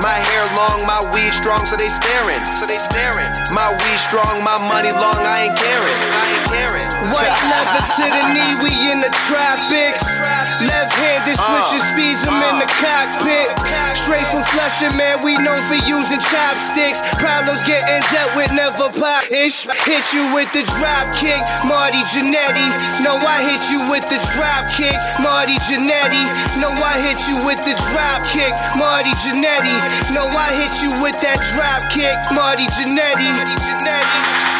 My 0.00 0.14
hair 0.14 0.44
long, 0.54 0.86
my 0.86 1.02
weed 1.10 1.32
strong, 1.34 1.66
so 1.66 1.76
they 1.76 1.88
staring. 1.88 2.38
So 2.60 2.66
they 2.66 2.78
staring. 2.78 3.26
My 3.50 3.72
weed 3.72 3.98
strong, 3.98 4.44
my 4.46 4.60
money 4.70 4.92
long, 4.94 5.18
I 5.26 5.50
ain't 5.50 5.56
caring. 5.58 5.98
I 6.14 6.24
ain't 6.30 6.46
caring. 6.54 6.88
White 7.10 7.34
leather 7.50 7.82
to 7.98 8.04
the 8.06 8.24
knee, 8.36 8.54
we 8.62 8.70
in 8.92 9.00
the 9.02 9.10
tropics. 9.26 10.04
Left-handed 10.62 11.34
uh. 11.34 11.42
switches, 11.42 11.82
speeds 11.90 12.22
them 12.22 12.38
in 12.38 12.62
the 12.62 12.68
uh. 12.70 12.78
cockpit. 12.78 13.50
Straight 14.04 14.28
from 14.28 14.44
Flushing, 14.52 14.94
man, 15.00 15.24
we 15.24 15.34
known 15.40 15.64
for 15.64 15.80
using 15.88 16.20
chopsticks. 16.30 17.00
Problems 17.16 17.64
getting 17.64 18.04
dealt 18.12 18.36
with, 18.36 18.52
never 18.52 18.92
pop. 18.92 19.24
Ish. 19.32 19.64
Hit 19.88 20.04
you 20.12 20.28
with 20.36 20.52
the 20.52 20.62
drop 20.76 21.08
kick, 21.16 21.40
Marty 21.64 22.04
Jannetty. 22.12 22.68
No, 23.00 23.16
I 23.16 23.40
hit 23.40 23.64
you 23.72 23.80
with 23.90 24.04
the 24.12 24.20
drop 24.36 24.53
kick, 24.76 24.96
Marty 25.18 25.58
Jannetty. 25.66 26.24
No, 26.62 26.70
I 26.70 27.02
hit 27.02 27.18
you 27.26 27.36
with 27.46 27.58
the 27.66 27.74
drop 27.90 28.22
kick, 28.30 28.54
Marty 28.78 29.10
Jannetty. 29.26 29.74
No, 30.14 30.26
I 30.30 30.54
hit 30.54 30.74
you 30.82 30.90
with 31.02 31.18
that 31.22 31.42
drop 31.50 31.82
kick, 31.90 32.14
Marty 32.30 32.66
Jannetty. 32.78 33.30
That 33.84 34.53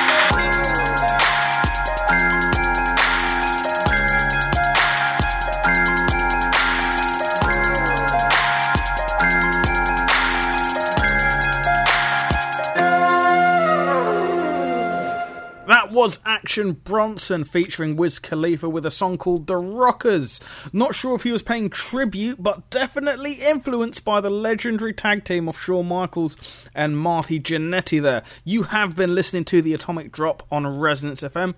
was 16.05 16.21
Action 16.27 16.73
Bronson 16.73 17.45
featuring 17.45 17.97
Wiz 17.97 18.19
Khalifa 18.19 18.69
with 18.69 18.85
a 18.85 18.91
song 18.91 19.17
called 19.17 19.47
The 19.47 19.57
Rockers. 19.57 20.39
Not 20.71 20.95
sure 20.95 21.15
if 21.15 21.23
he 21.23 21.33
was 21.33 21.43
paying 21.43 21.71
tribute, 21.71 22.43
but 22.43 22.69
definitely 22.69 23.33
influenced 23.41 24.05
by 24.05 24.21
the 24.21 24.29
legendary 24.29 24.93
tag 24.93 25.25
team 25.25 25.49
of 25.49 25.59
Shawn 25.59 25.89
Michaels 25.89 26.37
and 26.75 26.99
Marty 26.99 27.41
Jannetty 27.41 28.03
there. 28.03 28.23
You 28.45 28.65
have 28.65 28.95
been 28.95 29.15
listening 29.15 29.47
to 29.47 29.63
the 29.63 29.73
Atomic 29.73 30.13
Drop 30.13 30.43
on 30.53 30.67
Resonance 30.67 31.23
FM 31.23 31.55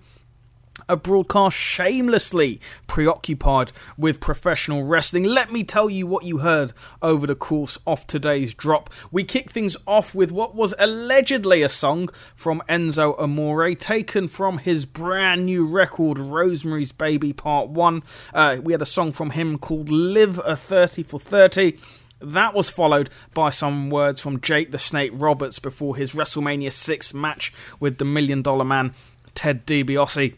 a 0.89 0.95
broadcast 0.95 1.55
shamelessly 1.55 2.59
preoccupied 2.87 3.71
with 3.97 4.19
professional 4.19 4.83
wrestling. 4.83 5.23
Let 5.23 5.51
me 5.51 5.63
tell 5.63 5.89
you 5.89 6.07
what 6.07 6.23
you 6.23 6.39
heard 6.39 6.73
over 7.01 7.27
the 7.27 7.35
course 7.35 7.77
of 7.85 8.05
today's 8.07 8.53
drop. 8.53 8.89
We 9.11 9.23
kick 9.23 9.51
things 9.51 9.75
off 9.85 10.15
with 10.15 10.31
what 10.31 10.55
was 10.55 10.73
allegedly 10.79 11.61
a 11.61 11.69
song 11.69 12.09
from 12.35 12.61
Enzo 12.69 13.19
Amore, 13.19 13.75
taken 13.75 14.27
from 14.27 14.59
his 14.59 14.85
brand 14.85 15.45
new 15.45 15.65
record, 15.65 16.19
Rosemary's 16.19 16.91
Baby 16.91 17.33
Part 17.33 17.69
1. 17.69 18.03
Uh, 18.33 18.57
we 18.61 18.73
had 18.73 18.81
a 18.81 18.85
song 18.85 19.11
from 19.11 19.31
him 19.31 19.57
called 19.57 19.89
Live 19.89 20.39
a 20.45 20.55
30 20.55 21.03
for 21.03 21.19
30. 21.19 21.77
That 22.19 22.55
was 22.55 22.69
followed 22.69 23.09
by 23.33 23.49
some 23.51 23.89
words 23.89 24.19
from 24.19 24.41
Jake 24.41 24.71
the 24.71 24.79
Snake 24.79 25.11
Roberts 25.13 25.59
before 25.59 25.95
his 25.95 26.13
WrestleMania 26.13 26.71
6 26.71 27.13
match 27.13 27.53
with 27.79 27.99
the 27.99 28.05
Million 28.05 28.41
Dollar 28.41 28.65
Man, 28.65 28.95
Ted 29.35 29.67
DiBiase. 29.67 30.33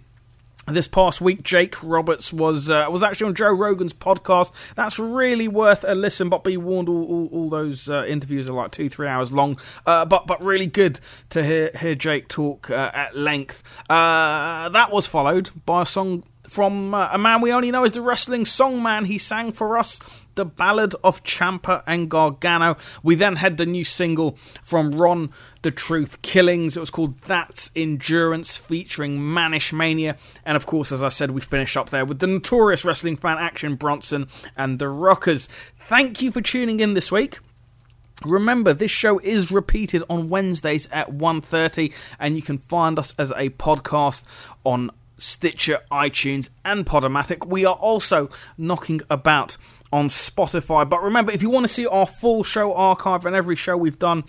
This 0.67 0.87
past 0.87 1.19
week, 1.19 1.41
Jake 1.41 1.81
Roberts 1.81 2.31
was 2.31 2.69
uh, 2.69 2.85
was 2.89 3.01
actually 3.01 3.27
on 3.29 3.35
Joe 3.35 3.51
Rogan's 3.51 3.93
podcast. 3.93 4.51
That's 4.75 4.99
really 4.99 5.47
worth 5.47 5.83
a 5.87 5.95
listen. 5.95 6.29
But 6.29 6.43
be 6.43 6.57
warned, 6.57 6.87
all, 6.87 7.03
all, 7.05 7.29
all 7.31 7.49
those 7.49 7.89
uh, 7.89 8.05
interviews 8.05 8.47
are 8.47 8.53
like 8.53 8.71
two, 8.71 8.87
three 8.87 9.07
hours 9.07 9.31
long. 9.31 9.59
Uh, 9.85 10.05
but 10.05 10.27
but 10.27 10.43
really 10.43 10.67
good 10.67 10.99
to 11.31 11.43
hear 11.43 11.71
hear 11.79 11.95
Jake 11.95 12.27
talk 12.27 12.69
uh, 12.69 12.91
at 12.93 13.15
length. 13.15 13.63
Uh, 13.89 14.69
that 14.69 14.91
was 14.91 15.07
followed 15.07 15.49
by 15.65 15.81
a 15.81 15.85
song 15.87 16.23
from 16.47 16.93
uh, 16.93 17.09
a 17.11 17.17
man 17.17 17.41
we 17.41 17.51
only 17.51 17.71
know 17.71 17.83
as 17.83 17.93
the 17.93 18.01
wrestling 18.01 18.45
song 18.45 18.83
man. 18.83 19.05
He 19.05 19.17
sang 19.17 19.51
for 19.51 19.77
us 19.77 19.99
the 20.35 20.45
Ballad 20.45 20.95
of 21.03 21.23
Ciampa 21.23 21.83
and 21.85 22.09
Gargano. 22.09 22.77
We 23.03 23.15
then 23.15 23.37
had 23.37 23.57
the 23.57 23.65
new 23.65 23.83
single 23.83 24.37
from 24.63 24.91
Ron 24.91 25.31
the 25.61 25.71
Truth 25.71 26.21
Killings. 26.21 26.77
It 26.77 26.79
was 26.79 26.89
called 26.89 27.19
That's 27.21 27.71
Endurance 27.75 28.57
featuring 28.57 29.19
Manish 29.19 29.73
Mania. 29.73 30.17
And 30.45 30.55
of 30.55 30.65
course, 30.65 30.91
as 30.91 31.03
I 31.03 31.09
said, 31.09 31.31
we 31.31 31.41
finished 31.41 31.77
up 31.77 31.89
there 31.89 32.05
with 32.05 32.19
the 32.19 32.27
notorious 32.27 32.85
wrestling 32.85 33.17
fan 33.17 33.37
Action 33.37 33.75
Bronson 33.75 34.27
and 34.55 34.79
the 34.79 34.89
Rockers. 34.89 35.47
Thank 35.79 36.21
you 36.21 36.31
for 36.31 36.41
tuning 36.41 36.79
in 36.79 36.93
this 36.93 37.11
week. 37.11 37.39
Remember, 38.25 38.73
this 38.73 38.91
show 38.91 39.19
is 39.19 39.51
repeated 39.51 40.03
on 40.09 40.29
Wednesdays 40.29 40.89
at 40.91 41.11
1.30 41.11 41.93
and 42.19 42.35
you 42.35 42.41
can 42.41 42.57
find 42.57 42.99
us 42.99 43.13
as 43.17 43.31
a 43.31 43.49
podcast 43.51 44.23
on 44.65 44.91
Stitcher, 45.19 45.79
iTunes, 45.91 46.49
and 46.65 46.85
Podomatic. 46.85 47.45
We 47.47 47.65
are 47.65 47.75
also 47.75 48.29
knocking 48.57 49.01
about 49.09 49.57
on 49.91 50.07
Spotify. 50.07 50.87
But 50.87 51.03
remember, 51.03 51.31
if 51.31 51.41
you 51.41 51.49
want 51.49 51.65
to 51.65 51.71
see 51.73 51.87
our 51.87 52.05
full 52.05 52.43
show 52.43 52.73
archive 52.73 53.25
and 53.25 53.35
every 53.35 53.55
show 53.55 53.75
we've 53.75 53.99
done 53.99 54.23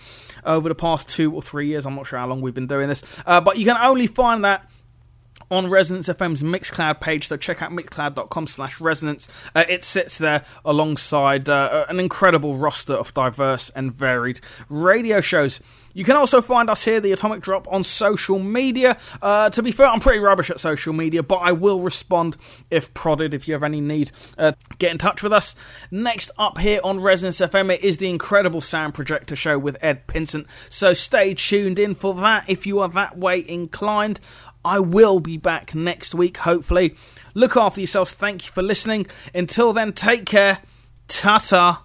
over 0.44 0.68
the 0.68 0.74
past 0.74 1.08
two 1.08 1.32
or 1.32 1.42
three 1.42 1.68
years, 1.68 1.86
I'm 1.86 1.94
not 1.94 2.06
sure 2.06 2.18
how 2.18 2.26
long 2.26 2.40
we've 2.40 2.54
been 2.54 2.66
doing 2.66 2.88
this, 2.88 3.02
uh, 3.26 3.40
but 3.40 3.58
you 3.58 3.64
can 3.64 3.76
only 3.76 4.06
find 4.06 4.44
that 4.44 4.70
on 5.50 5.68
Resonance 5.68 6.08
FM's 6.08 6.42
Mixcloud 6.42 7.00
page, 7.00 7.26
so 7.26 7.36
check 7.36 7.60
out 7.60 7.72
mixcloud.com 7.72 8.46
slash 8.46 8.80
resonance. 8.80 9.28
Uh, 9.54 9.64
it 9.68 9.82
sits 9.82 10.16
there 10.18 10.44
alongside 10.64 11.48
uh, 11.48 11.86
an 11.88 11.98
incredible 11.98 12.56
roster 12.56 12.94
of 12.94 13.12
diverse 13.14 13.70
and 13.70 13.92
varied 13.92 14.40
radio 14.68 15.20
shows. 15.20 15.60
You 15.92 16.04
can 16.04 16.16
also 16.16 16.40
find 16.40 16.70
us 16.70 16.84
here, 16.84 17.00
the 17.00 17.12
Atomic 17.12 17.40
Drop, 17.40 17.66
on 17.70 17.84
social 17.84 18.38
media. 18.38 18.96
Uh, 19.20 19.50
to 19.50 19.62
be 19.62 19.72
fair, 19.72 19.86
I'm 19.86 20.00
pretty 20.00 20.20
rubbish 20.20 20.50
at 20.50 20.60
social 20.60 20.92
media, 20.92 21.22
but 21.22 21.36
I 21.36 21.52
will 21.52 21.80
respond 21.80 22.36
if 22.70 22.92
prodded. 22.94 23.34
If 23.34 23.48
you 23.48 23.54
have 23.54 23.62
any 23.62 23.80
need, 23.80 24.12
uh, 24.38 24.52
get 24.78 24.92
in 24.92 24.98
touch 24.98 25.22
with 25.22 25.32
us. 25.32 25.56
Next 25.90 26.30
up 26.38 26.58
here 26.58 26.80
on 26.84 27.00
Resonance 27.00 27.40
FM, 27.40 27.74
it 27.74 27.82
is 27.82 27.98
the 27.98 28.08
incredible 28.08 28.60
Sound 28.60 28.94
Projector 28.94 29.36
Show 29.36 29.58
with 29.58 29.76
Ed 29.80 30.06
Pinsent. 30.06 30.46
So 30.68 30.94
stay 30.94 31.34
tuned 31.34 31.78
in 31.78 31.94
for 31.94 32.14
that 32.14 32.44
if 32.48 32.66
you 32.66 32.80
are 32.80 32.88
that 32.88 33.18
way 33.18 33.44
inclined. 33.46 34.20
I 34.64 34.78
will 34.78 35.20
be 35.20 35.38
back 35.38 35.74
next 35.74 36.14
week, 36.14 36.38
hopefully. 36.38 36.94
Look 37.34 37.56
after 37.56 37.80
yourselves. 37.80 38.12
Thank 38.12 38.46
you 38.46 38.52
for 38.52 38.62
listening. 38.62 39.06
Until 39.34 39.72
then, 39.72 39.92
take 39.92 40.26
care. 40.26 40.58
Ta 41.08 41.38
ta. 41.38 41.84